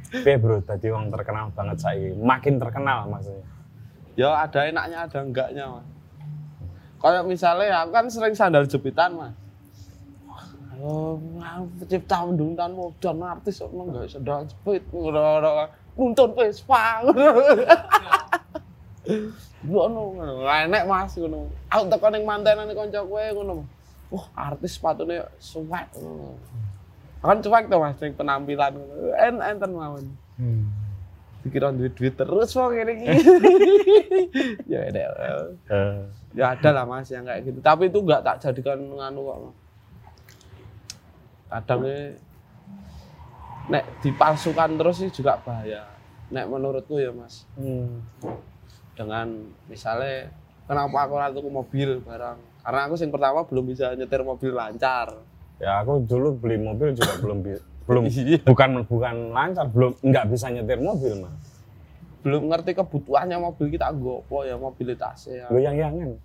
[0.09, 3.45] Piye bro, tadi wong terkenal banget saya, makin terkenal maksudnya.
[4.17, 5.87] Ya ada enaknya ada enggaknya mas.
[6.99, 9.37] Kayak misalnya aku kan sering sandal jepitan mas.
[10.79, 11.19] Oh,
[11.77, 15.69] pencipta mendungtan modern artis kok enggak sandal jepit ngono
[15.99, 17.03] nuntun Vespa.
[19.67, 20.03] Ngono.
[20.47, 21.51] Enek Mas ngono.
[21.67, 23.67] Aku teko ning mantenan kanca kowe ngono.
[24.09, 26.39] Wah, artis sepatune suwek ngono.
[27.19, 28.95] Kan cuek tuh Mas ning penampilan ngono.
[29.19, 30.07] En enten mawon.
[30.39, 30.71] Hmm.
[31.43, 33.07] Dikira duit-duit terus kok ngene iki.
[34.73, 35.01] ya ada.
[35.67, 35.99] Eh,
[36.37, 37.59] Ya ada lah Mas yang kayak gitu.
[37.59, 39.39] Tapi itu enggak tak jadikan nganu kok.
[39.43, 39.57] Mas.
[41.49, 42.13] Kadang ini
[43.69, 45.85] nek dipalsukan terus sih juga bahaya.
[46.29, 47.49] Nek menurutku ya Mas.
[47.57, 48.05] hmm.
[48.93, 49.31] dengan
[49.71, 50.29] misalnya
[50.67, 55.09] kenapa aku ratu ke mobil barang karena aku yang pertama belum bisa nyetir mobil lancar
[55.59, 57.39] Ya aku dulu beli mobil juga belum
[57.89, 58.43] belum Iya.
[58.45, 61.47] bukan bukan lancar, belum nggak bisa nyetir mobil mas.
[62.21, 65.47] belum ngerti kebutuhannya mobil kita gopo ya mobilitasnya ya.
[65.49, 66.19] Lu yang yangan.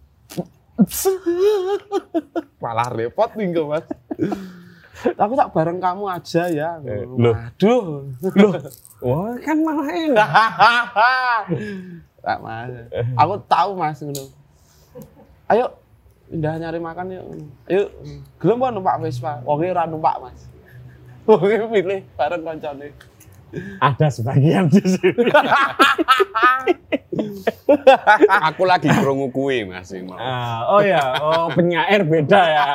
[2.63, 3.85] malah repot nih mas
[5.17, 6.69] aku tak bareng kamu aja ya.
[6.85, 7.35] Eh, loh.
[7.35, 8.53] aduh Loh,
[9.01, 9.33] wah.
[9.45, 10.29] Kan malah enak.
[12.23, 12.71] tak mas.
[13.19, 14.23] Aku tahu mas ngono.
[15.49, 15.65] Ayo
[16.31, 17.25] pindah nyari makan yuk.
[17.67, 17.83] Ayo
[18.41, 19.43] gelem apa numpak Vespa?
[19.43, 20.39] Wong ora numpak mas.
[21.29, 23.12] Wong pilih bareng koncone
[23.77, 25.29] Ada sebagian di sini.
[28.49, 30.17] Aku lagi krungu kuwi Mas sing mau.
[30.17, 32.65] Ah, oh ya, oh penyair beda ya.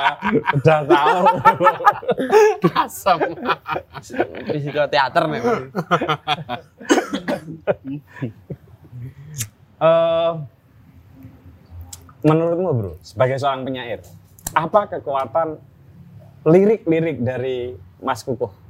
[0.55, 1.23] Udah tahu.
[2.79, 3.19] Asam.
[4.47, 5.41] fisika teater nih.
[9.79, 10.33] Eh,
[12.27, 14.03] menurutmu bro, sebagai seorang penyair,
[14.51, 15.59] apa kekuatan
[16.43, 18.68] lirik-lirik dari Mas Kukuh?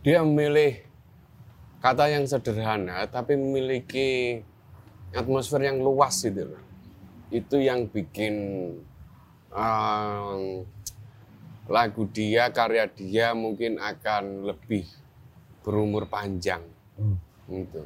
[0.00, 0.80] Dia memilih
[1.80, 4.40] kata yang sederhana tapi memiliki
[5.12, 6.62] atmosfer yang luas gitu loh.
[7.30, 8.34] Itu yang bikin
[9.52, 10.64] um,
[11.70, 14.88] lagu dia, karya dia mungkin akan lebih
[15.62, 16.66] berumur panjang.
[17.46, 17.82] Gitu.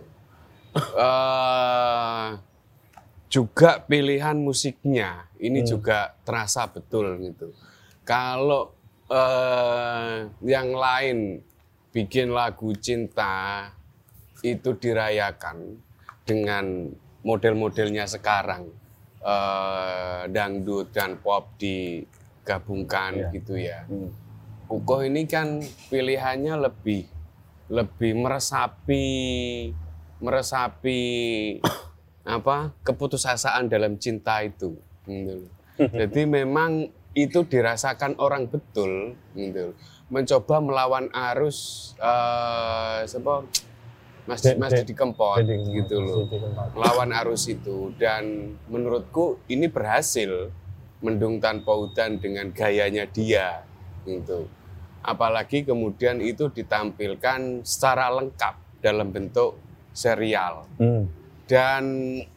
[0.74, 2.28] Eh,
[3.30, 7.54] juga pilihan musiknya ini juga terasa betul gitu.
[8.02, 8.74] Kalau
[9.06, 11.44] eh, yang lain
[11.94, 13.70] bikin lagu cinta
[14.42, 15.78] itu dirayakan
[16.26, 16.90] dengan
[17.22, 18.66] model-modelnya sekarang
[19.24, 23.28] eh, dangdut dan pop digabungkan Iya.
[23.32, 23.86] gitu ya.
[24.68, 27.06] Kukoh ini kan pilihannya lebih
[27.70, 29.06] lebih meresapi
[30.20, 31.00] meresapi
[32.36, 34.76] apa keputusasaan dalam cinta itu
[35.06, 35.48] gitu.
[36.00, 39.72] Jadi memang itu dirasakan orang betul gitu.
[40.14, 43.42] Mencoba melawan arus eh siapa?
[44.30, 46.30] Mas De- Mas Didi Kempot gitu loh.
[46.72, 47.90] Melawan arus itu.
[47.98, 50.54] Dan menurutku ini berhasil
[51.02, 53.66] mendung tanpa hutan dengan gayanya dia
[54.06, 54.46] gitu.
[55.04, 59.58] Apalagi kemudian itu ditampilkan secara lengkap dalam bentuk
[59.90, 60.64] serial.
[60.78, 61.04] Hmm.
[61.44, 61.84] dan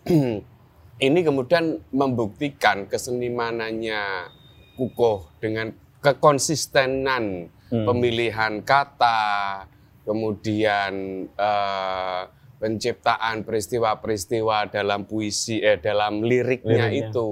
[1.08, 4.28] ini kemudian membuktikan kesenimanannya
[4.76, 5.72] Kukoh dengan
[6.04, 7.84] kekonsistenan Hmm.
[7.84, 9.68] pemilihan kata,
[10.08, 10.94] kemudian
[11.28, 12.22] eh,
[12.58, 17.12] penciptaan peristiwa-peristiwa dalam puisi, eh, dalam liriknya, Liriknya.
[17.12, 17.30] itu.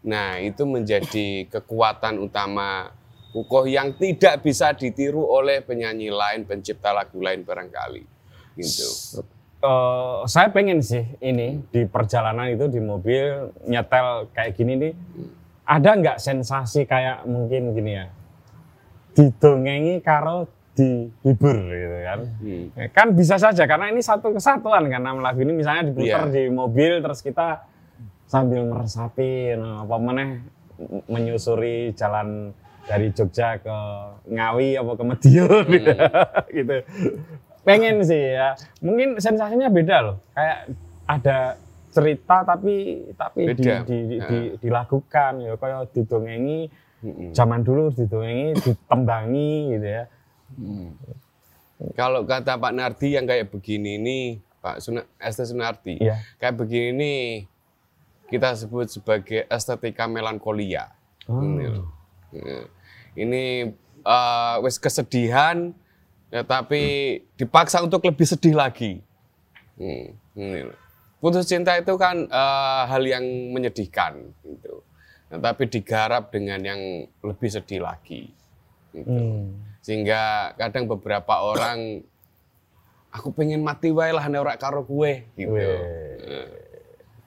[0.00, 2.96] Nah, itu menjadi kekuatan utama
[3.30, 8.02] Kukoh yang tidak bisa ditiru oleh penyanyi lain, pencipta lagu lain barangkali.
[8.58, 9.22] Gitu.
[9.60, 14.92] Eh, saya pengen sih ini di perjalanan itu di mobil nyetel kayak gini nih
[15.68, 18.08] ada nggak sensasi kayak mungkin gini ya
[19.12, 22.66] didongengi karo dihibur gitu kan Hmm.
[22.90, 26.32] kan bisa saja karena ini satu kesatuan kan nama lagu ini misalnya diputar Iya.
[26.32, 27.66] di mobil terus kita
[28.24, 30.30] sambil meresapi nah, apa meneh
[31.06, 32.54] menyusuri jalan
[32.86, 33.76] dari Jogja ke
[34.26, 35.92] Ngawi apa ke Madiun gitu.
[36.56, 36.76] gitu.
[37.60, 38.56] Pengen sih ya.
[38.80, 40.16] Mungkin sensasinya beda loh.
[40.32, 40.58] Kayak
[41.04, 41.38] ada
[41.90, 43.74] cerita tapi tapi di, Beda.
[43.84, 44.26] di, di, Nah.
[44.26, 46.70] di- dilakukan ya kayak didongengi
[47.00, 47.32] Mm-mm.
[47.32, 50.04] zaman dulu didongengi ditembangi gitu ya.
[51.96, 54.18] Kalau kata Pak Nardi yang kayak begini ini,
[54.60, 56.20] Pak Suna, Esti Sunardi, Iya.
[56.36, 57.12] kayak begini ini
[58.28, 60.92] kita sebut sebagai estetika melankolia.
[61.24, 61.40] Oh.
[61.40, 61.66] Ini.
[63.16, 63.42] Ini
[64.04, 65.72] eh, wes kesedihan,
[66.28, 69.00] ya, tapi dipaksa untuk lebih sedih lagi.
[69.80, 70.12] Hmm.
[71.16, 73.24] Putus cinta itu kan eh, hal yang
[73.56, 74.84] menyedihkan, gitu.
[75.30, 76.80] Nah, tapi digarap dengan yang
[77.20, 78.34] lebih sedih lagi.
[78.90, 79.06] gitu.
[79.06, 79.54] Hmm.
[79.80, 80.20] sehingga
[80.54, 82.02] kadang beberapa orang
[83.08, 85.78] aku pengen mati wae lah nek ora karo kue gitu Weh.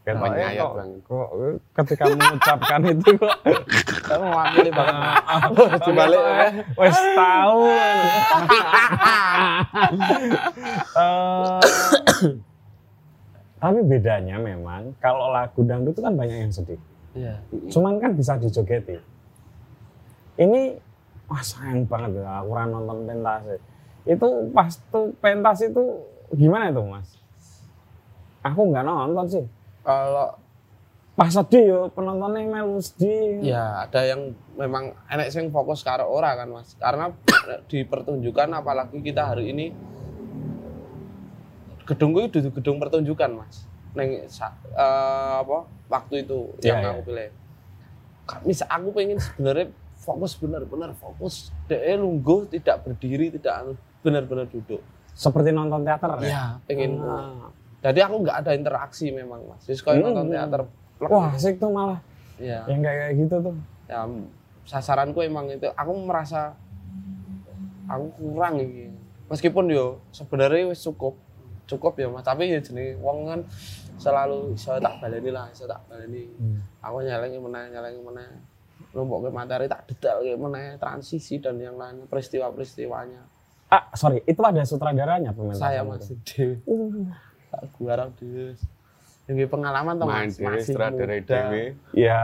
[0.02, 1.00] Kan Kok- penyayat kok- banget.
[1.02, 1.28] Kok
[1.74, 3.36] ketika mengucapkan itu kok
[4.04, 5.24] Kamu mewakili banget.
[5.82, 6.22] dibalik
[6.76, 7.60] wes tahu.
[10.94, 11.60] Eh,
[13.58, 16.80] tapi bedanya memang kalau lagu dangdut itu kan banyak yang sedih.
[17.14, 17.36] Iya.
[17.70, 18.98] Cuman kan bisa dijogeti.
[20.38, 20.78] Ini
[21.30, 23.44] wah sayang banget ya aku nonton pentas.
[24.04, 25.82] Itu pas tuh pentas itu
[26.34, 27.18] gimana itu mas?
[28.42, 29.46] Aku nggak nonton sih.
[29.86, 30.44] Kalau
[31.14, 33.38] Pas sedih yo penontonnya melu sedih.
[33.46, 36.74] ya ada yang memang enek sing fokus karo ora kan Mas.
[36.82, 37.14] Karena
[37.70, 39.70] di pertunjukan apalagi kita hari ini
[41.86, 43.70] gedung itu gedung pertunjukan Mas.
[43.94, 44.28] Neng eh,
[45.38, 46.90] apa waktu itu Iya, yang iya.
[46.92, 47.30] aku pilih.
[48.24, 51.54] Ka- Misal aku pengen sebenarnya fokus benar-benar fokus.
[51.66, 53.72] Dia lungguh tidak berdiri tidak anu,
[54.02, 54.82] benar-benar duduk.
[55.14, 56.26] Seperti nonton teater ya?
[56.26, 56.92] Iya, pengen.
[57.00, 57.48] Ah.
[57.84, 59.62] Jadi aku nggak ada interaksi memang Mas.
[59.64, 60.06] Jadi kayak Hmm.
[60.10, 60.62] nonton teater.
[60.94, 61.10] plek.
[61.10, 62.00] Wah asik tuh malah.
[62.38, 62.66] Iya.
[62.66, 63.56] Yang kayak kayak gitu tuh.
[63.84, 64.00] ya
[64.64, 66.56] sasaranku emang itu aku merasa
[67.86, 68.90] aku kurang ini
[69.28, 71.20] meskipun yo sebenarnya cukup
[71.66, 73.40] cukup ya mas tapi ya jenis wong kan
[74.04, 76.28] selalu saya tak baleni lah saya tak baleni.
[76.84, 78.30] Aku nyelengi meneh nyelengi meneh.
[78.92, 83.24] Numpuk ke materi tak detail ke meneh transisi dan yang lain peristiwa peristiwanya
[83.72, 85.90] Ah sorry, itu ada sutradaranya pementasan saya itu?
[85.90, 86.56] masih dewi.
[86.70, 87.10] Uh,
[87.50, 88.54] aku harap dewi.
[89.26, 90.14] Yang pengalaman dhewe
[90.46, 92.20] masih sutradara dhewe ya,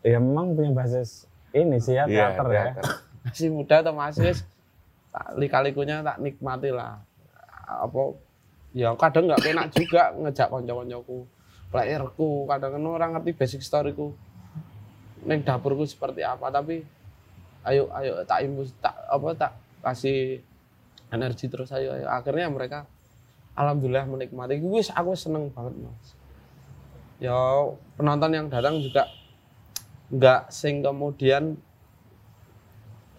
[0.00, 2.64] ya memang punya basis ini sih ya Iya, teater ya.
[2.72, 2.84] teater.
[3.20, 4.40] masih muda atau masih wis
[5.12, 7.04] tak lika-likunya tak nikmati lah.
[7.68, 8.16] Apa
[8.72, 11.28] ya kadang nggak enak juga ngejak konco-koncoku
[11.72, 14.12] playerku kadang kan orang ngerti basic storyku
[15.28, 16.82] neng dapurku seperti apa tapi
[17.68, 19.52] ayo ayo tak imbus tak apa tak
[19.84, 20.42] kasih
[21.12, 22.08] energi terus ayo, ayo.
[22.10, 22.88] akhirnya mereka
[23.54, 26.08] alhamdulillah menikmati wis aku seneng banget mas
[27.22, 27.36] ya
[27.94, 29.06] penonton yang datang juga
[30.12, 31.56] nggak sing kemudian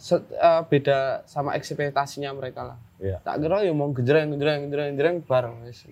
[0.04, 2.78] set- eh, beda sama ekspektasinya mereka lah.
[3.04, 3.20] Iya.
[3.20, 5.84] Tak kira ya mau gejreng gejreng gejreng gejreng bareng wis.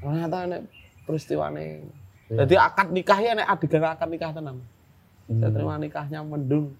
[0.00, 0.60] Ternyata nek
[1.04, 1.84] peristiwane.
[2.26, 2.44] Iya.
[2.44, 4.64] Jadi akad nikahnya nek adegan akad nikah tenan.
[5.28, 5.38] Hmm.
[5.38, 6.72] Saya terima nikahnya mendung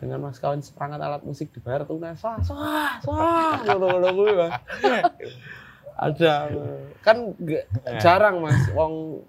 [0.00, 4.52] dengan mas kawin seperangkat alat musik dibayar tunai sah sah sah ngono-ngono kuwi Mas.
[5.92, 6.48] ada
[7.04, 7.68] kan nggak-
[8.00, 9.20] jarang mas wong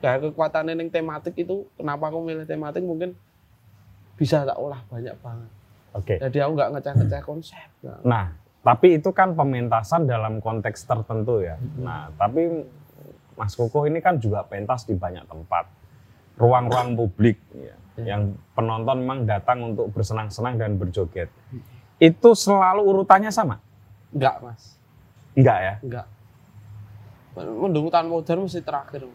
[0.00, 3.12] kayak kekuatan ning tematik itu kenapa aku milih tematik mungkin
[4.16, 5.50] bisa tak olah banyak banget
[5.92, 6.14] Oke.
[6.16, 7.68] jadi aku nggak ngeceh-ngeceh konsep.
[8.02, 8.32] Nah,
[8.64, 11.60] tapi itu kan pementasan dalam konteks tertentu ya.
[11.78, 12.64] Nah, tapi
[13.36, 15.68] Mas Koko ini kan juga pentas di banyak tempat.
[16.34, 18.18] Ruang-ruang publik ya, Ya.
[18.18, 21.30] yang penonton memang datang untuk bersenang-senang dan berjoget.
[22.00, 23.62] Itu selalu urutannya sama?
[24.14, 24.78] nggak mas
[25.34, 25.74] Enggak ya?
[25.82, 26.06] nggak
[27.34, 29.10] mendung tanpa udan mesti terakhir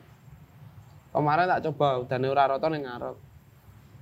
[1.16, 3.16] kemarin tak coba udan ora rata ning ngarep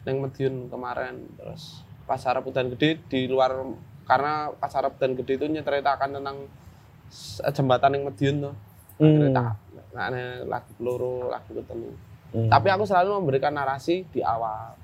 [0.09, 3.61] ning Medion kemarin terus pas arep udan gede di luar
[4.07, 6.37] karena pas arep udan gede itu nyeceritakan tentang
[7.51, 8.55] jembatan yang Medion tuh.
[8.97, 9.55] Akhirnya tak
[9.93, 10.09] nah,
[10.47, 11.91] lagu peluru lagu ketemu.
[12.27, 12.51] Hmm.
[12.51, 14.75] tapi aku selalu memberikan narasi di awal.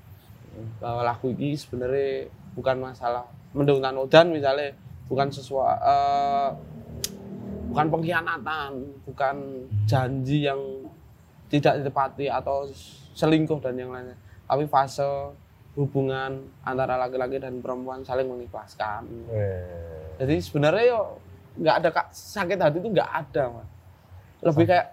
[0.80, 4.72] Bahwa lagu ini sebenarnya bukan masalah mendung udan misalnya
[5.10, 6.56] bukan sesuatu
[7.68, 8.70] bukan pengkhianatan
[9.02, 10.58] bukan janji yang
[11.50, 12.66] tidak ditepati atau
[13.14, 14.16] selingkuh dan yang lainnya.
[14.46, 15.06] Tapi fase
[15.74, 21.00] hubungan antara laki-laki dan perempuan saling mengikhlaskan Eh, jadi sebenarnya yo
[21.56, 23.68] nggak ada kak- sakit hati itu nggak ada mas
[24.40, 24.86] lebih kayak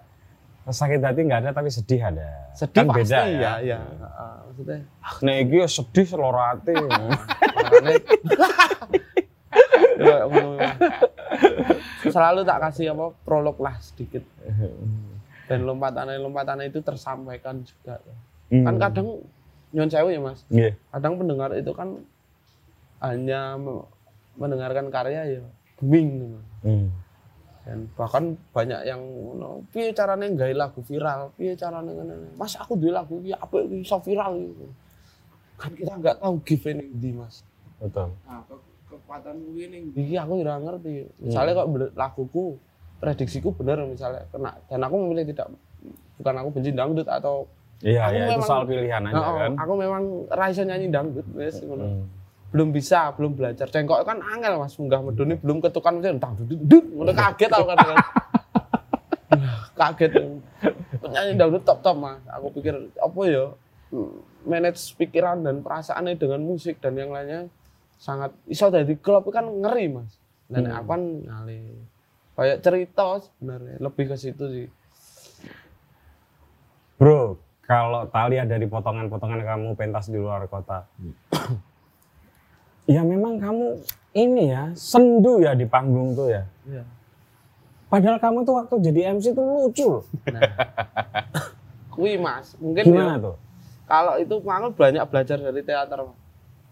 [0.64, 2.30] sakit hati nggak ada tapi sedih ada.
[2.52, 3.54] sedih kan pasti beda ya, ya.
[3.64, 3.80] ya.
[3.80, 4.78] Heeh, maksudnya
[5.22, 6.74] Nah, iki ya sedih seloro ati.
[6.82, 7.98] makanya
[10.26, 10.76] ngono, Mas.
[12.04, 14.24] selalu tak kasih apa prolog lah sedikit
[15.48, 18.02] dan lompatannya itu tersampaikan juga
[18.50, 19.08] kan kadang
[19.72, 20.44] nyon sewu ya mas.
[20.48, 20.74] Nggih.
[20.90, 22.00] kadang pendengar itu kan
[23.00, 23.88] hanya me-
[24.36, 25.42] mendengarkan karya ya
[25.78, 26.40] geming gitu.
[26.62, 26.88] Hmm.
[27.62, 31.30] dan bahkan banyak yang ngono piye carane nggawe lagu viral?
[31.32, 32.34] Piye carane ngene?
[32.34, 34.34] Mas aku duwe lagu iki apa iso viral?
[34.36, 34.66] Gitu.
[35.56, 37.46] Kan kita nggak tahu give ini di mas.
[37.78, 38.18] Betul.
[38.24, 40.14] nah, ke- kekuatan gue ning ndi?
[40.16, 41.06] Aku ora ngerti.
[41.20, 42.58] Misalnya kok bener- laguku
[42.98, 45.50] prediksiku bener misalnya kena dan aku memilih tidak
[46.18, 47.50] bukan aku benci dangdut atau
[47.82, 49.52] Iya, Aku ya itu memang- soal pilihan aja Nah, kan.
[49.58, 51.84] aku memang raiso nyanyi dangdut wes ngono.
[51.84, 52.06] Hmm.
[52.52, 56.84] belum bisa belum belajar cengkok kan angel mas munggah meduni belum ketukan mesin duduk duduk
[56.92, 57.76] ngono kaget tau kan
[59.80, 60.12] kaget
[61.00, 63.46] penyanyi dangdut top top mas aku pikir apa ya
[64.44, 67.48] manage pikiran dan perasaannya dengan musik dan yang lainnya
[67.96, 70.12] sangat iso dari klub kan ngeri mas
[70.46, 70.76] dan Hmm.
[70.76, 71.60] aku kan ngali
[72.34, 74.68] kayak cerita sebenarnya lebih ke situ sih
[76.98, 77.38] Bro,
[77.72, 80.84] kalau tak lihat dari potongan-potongan kamu pentas di luar kota,
[82.84, 83.80] ya memang kamu
[84.12, 86.44] ini ya sendu ya di panggung tuh ya.
[86.68, 86.84] Iya.
[87.88, 90.04] Padahal kamu tuh waktu jadi MC tuh lucu loh.
[91.92, 93.36] kui mas mungkin Gimana ya, tuh?
[93.84, 96.18] kalau itu panggung banyak belajar dari teater mas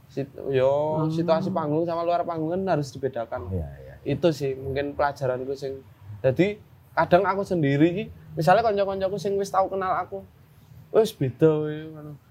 [0.10, 1.12] Sit- yo Hmm.
[1.12, 3.95] situasi panggung sama luar panggung kan harus dibedakan Iya, iya.
[4.04, 5.84] itu sih mungkin pelajaranku sing
[6.20, 6.58] jadi
[6.91, 10.24] kadang aku sendiri misalnya konco-koncoku sing wis tau kenal aku
[10.90, 11.52] wis beda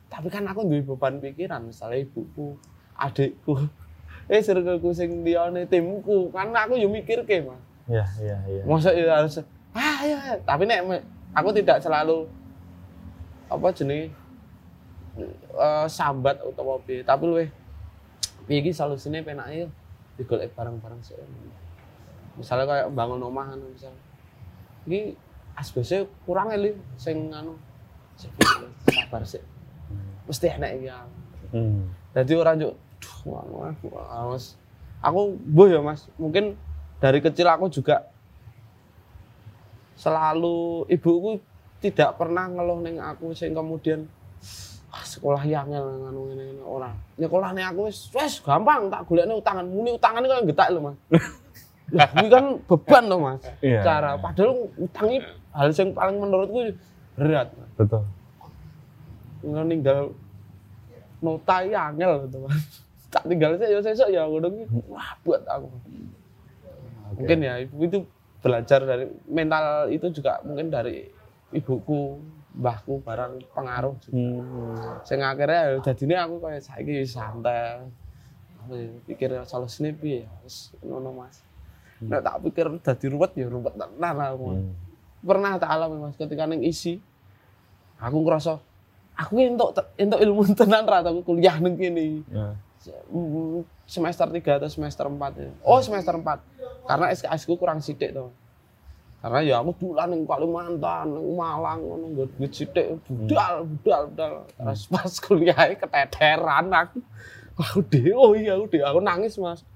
[0.09, 2.57] tapi kan aku duwe beban pikiran misalnya ibuku
[2.97, 3.55] adikku.
[4.29, 6.29] Eh circleku sing liyane timku.
[6.37, 7.57] Kan aku yo mikir ke mas.
[7.89, 8.63] Iya, iya, iya.
[8.69, 9.41] masa ya harus
[9.73, 10.85] ah ya tapi nek
[11.33, 12.29] aku tidak selalu
[13.49, 14.13] apa jenis
[15.17, 17.01] eh, sambat utawa piye.
[17.01, 17.45] Tapi luwe
[18.45, 19.69] piye iki solusine penake yo
[20.21, 21.17] digolek bareng-bareng sih
[22.37, 24.03] misalnya kayak bangun anu misalnya.
[24.85, 25.17] Iki
[25.57, 27.57] asbesnya kurang eli sing anu
[28.19, 29.43] sabar sih
[30.29, 30.99] mesti enak ya.
[31.49, 31.89] Hmm.
[32.13, 32.75] jadi orang duh
[33.25, 34.59] anu aku awas
[35.03, 36.07] aku boh ya mas.
[36.19, 36.59] Mungkin
[36.99, 38.11] dari kecil aku juga
[39.99, 41.43] selalu ibuku
[41.79, 44.07] tidak pernah ngeluh neng aku sing kemudian
[44.91, 46.63] ah, sekolah yang nganu ngene ngene.
[46.67, 46.91] Ora.
[47.19, 49.67] Nyekolah nih aku wis wis gampang tak golekne utangan.
[49.67, 50.97] Muni utangan kok getak lho mas.
[51.89, 53.43] Lah ini kan beban loh mas.
[53.63, 53.81] Iya.
[53.87, 55.23] cara padahal utangi
[55.55, 56.61] hal yang paling menurutku
[57.19, 58.03] berat Betul.
[59.43, 59.99] nggak ninggal
[61.19, 62.63] nota ya angel gitu mas
[63.11, 64.51] tak tinggal saya ya sesok ya udah
[64.87, 65.67] wah buat aku
[67.17, 67.99] mungkin ya ibu itu
[68.39, 71.11] belajar dari mental itu juga mungkin dari
[71.51, 72.21] ibuku
[72.55, 74.99] mbahku barang pengaruh Hmm.
[75.03, 77.83] sing akhirnya ya jadinya aku kayak saiki santai
[78.59, 81.41] Apa ya, pikir solusinya piye ya wis ngono mas
[81.99, 84.47] nek tak pikir dadi ruwet ya ruwet tenan aku.
[84.55, 84.71] Hmm.
[85.23, 87.03] Pernah tak alami mas ketika neng isi
[87.99, 88.63] aku ngerasa
[89.19, 92.23] aku ki entuk entuk ilmu tenan ra aku kuliah neng kene.
[92.31, 92.55] Ya.
[93.11, 95.51] Mm, semester 3 atau semester 4 ya.
[95.67, 98.31] Oh semester 4 karena SKS ku kurang sidik tuh
[99.19, 104.33] karena ya aku dulan neng Kalimantan neng Malang ngono nggo duit sidik budal budal budal.
[104.47, 107.03] Terus pas kuliah keteteran aku.
[107.59, 109.67] Aku deh oh iya aku deh aku nangis mas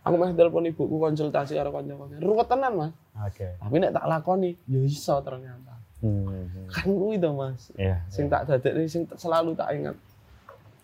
[0.00, 2.16] aku meh telepon ibuku konsultasi karo kanca-kanca.
[2.20, 2.92] Ruwet tenan mas.
[3.20, 3.52] Oke.
[3.60, 5.76] tapi nek tak lakoni ya iso ternyata.
[6.00, 6.48] Hmm.
[6.72, 7.68] kan kuwi to mas.
[7.76, 8.00] Iya.
[8.08, 9.96] sing tak dadekne sing selalu tak ingat.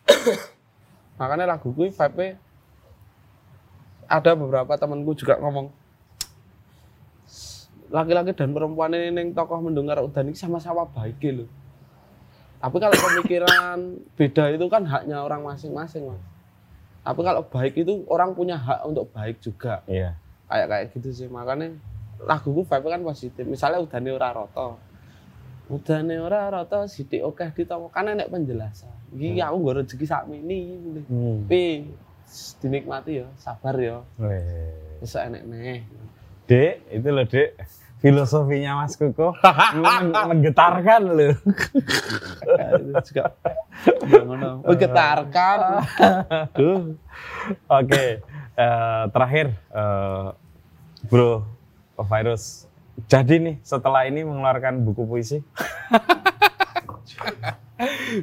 [1.19, 2.37] Makanya lagu kuwi vibe
[4.07, 5.67] ada beberapa temanku juga ngomong
[7.91, 11.49] laki-laki dan perempuan ini neng tokoh mendengar udan ini sama-sama baik loh
[12.59, 13.79] tapi kalau pemikiran
[14.19, 16.23] beda itu kan haknya orang masing-masing mas
[17.07, 19.87] tapi kalau baik itu orang punya hak untuk baik juga.
[19.87, 20.19] Iya.
[20.47, 21.27] kayak kayak gitu sih.
[21.31, 21.71] Makanya
[22.23, 23.47] laguku vibe kan positif.
[23.47, 24.83] Misalnya udane ora roto
[25.71, 28.91] udane ora roto sithik oke ditomo kan enek penjelasan.
[29.15, 31.47] Iki aku nggo rezeki sak mini Hmm.
[31.47, 31.87] tapi
[32.59, 34.03] dinikmati ya sabar ya.
[34.99, 35.83] Iso enek neh
[36.47, 37.59] Dek, itu loh dek.
[38.07, 39.35] Filosofinya Mas Kuko
[39.75, 41.35] men- menggetarkan loh.
[44.63, 45.59] menggetarkan
[46.55, 46.95] Duh.
[47.67, 48.23] Oke,
[48.55, 50.27] eh, terakhir eh,
[51.11, 51.51] Bro
[51.99, 52.71] Virus.
[53.11, 55.43] Jadi nih setelah ini mengeluarkan buku puisi.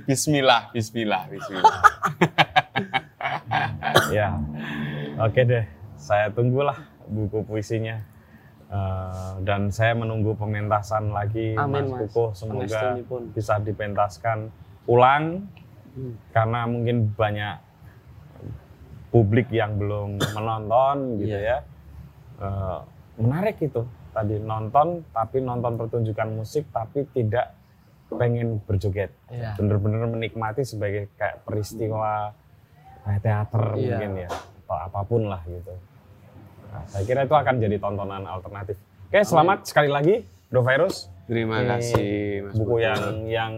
[0.10, 1.78] Bismillah, bismillah, bismillah.
[4.18, 4.34] ya,
[5.22, 5.66] oke deh.
[5.94, 8.02] Saya tunggulah buku puisinya.
[8.74, 12.00] Eh, dan saya menunggu pementasan lagi Amin, Mas Mas.
[12.10, 12.34] Kuko.
[12.34, 12.98] Semoga
[13.30, 14.50] bisa dipentaskan
[14.86, 15.46] ulang
[15.94, 16.18] Hmm.
[16.34, 17.62] karena mungkin banyak
[19.14, 21.42] publik yang belum menonton gitu Iya.
[21.46, 21.58] ya.
[22.42, 22.80] Eh,
[23.22, 27.54] menarik itu tadi nonton tapi nonton pertunjukan musik tapi tidak
[28.10, 29.14] pengen berjoget.
[29.30, 29.54] Iya.
[29.54, 32.34] Bener-bener menikmati sebagai kayak peristiwa
[33.06, 33.78] kayak teater Iya.
[33.78, 35.74] mungkin ya atau apa pun lah gitu.
[36.74, 38.82] Nah, saya kira itu akan jadi tontonan alternatif.
[39.14, 41.06] Oke, selamat sekali lagi Bro Virus.
[41.30, 42.14] Terima Ini kasih,
[42.50, 42.84] Mas buku Putut.
[42.84, 43.54] yang yang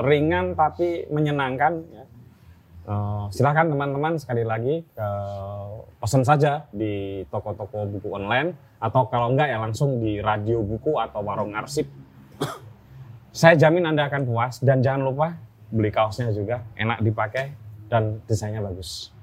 [0.00, 1.82] ringan tapi menyenangkan.
[1.90, 2.04] ya.
[2.84, 9.48] Eh, silakan teman-teman sekali lagi eh, pesan saja di toko-toko buku online atau kalau enggak
[9.48, 11.88] ya langsung di radio buku atau warung arsip.
[13.34, 15.34] Saya jamin Anda akan puas dan jangan lupa
[15.72, 17.56] beli kaosnya juga enak dipakai
[17.88, 19.13] dan desainnya bagus.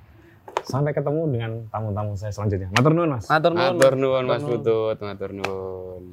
[0.66, 2.70] Sampai ketemu dengan tamu-tamu saya selanjutnya.
[2.74, 3.26] Matur nuwun Mas.
[3.30, 3.74] Matur nuwun.
[3.78, 4.44] Matur nuwun Mas.
[4.44, 6.04] Putut, matur nuwun.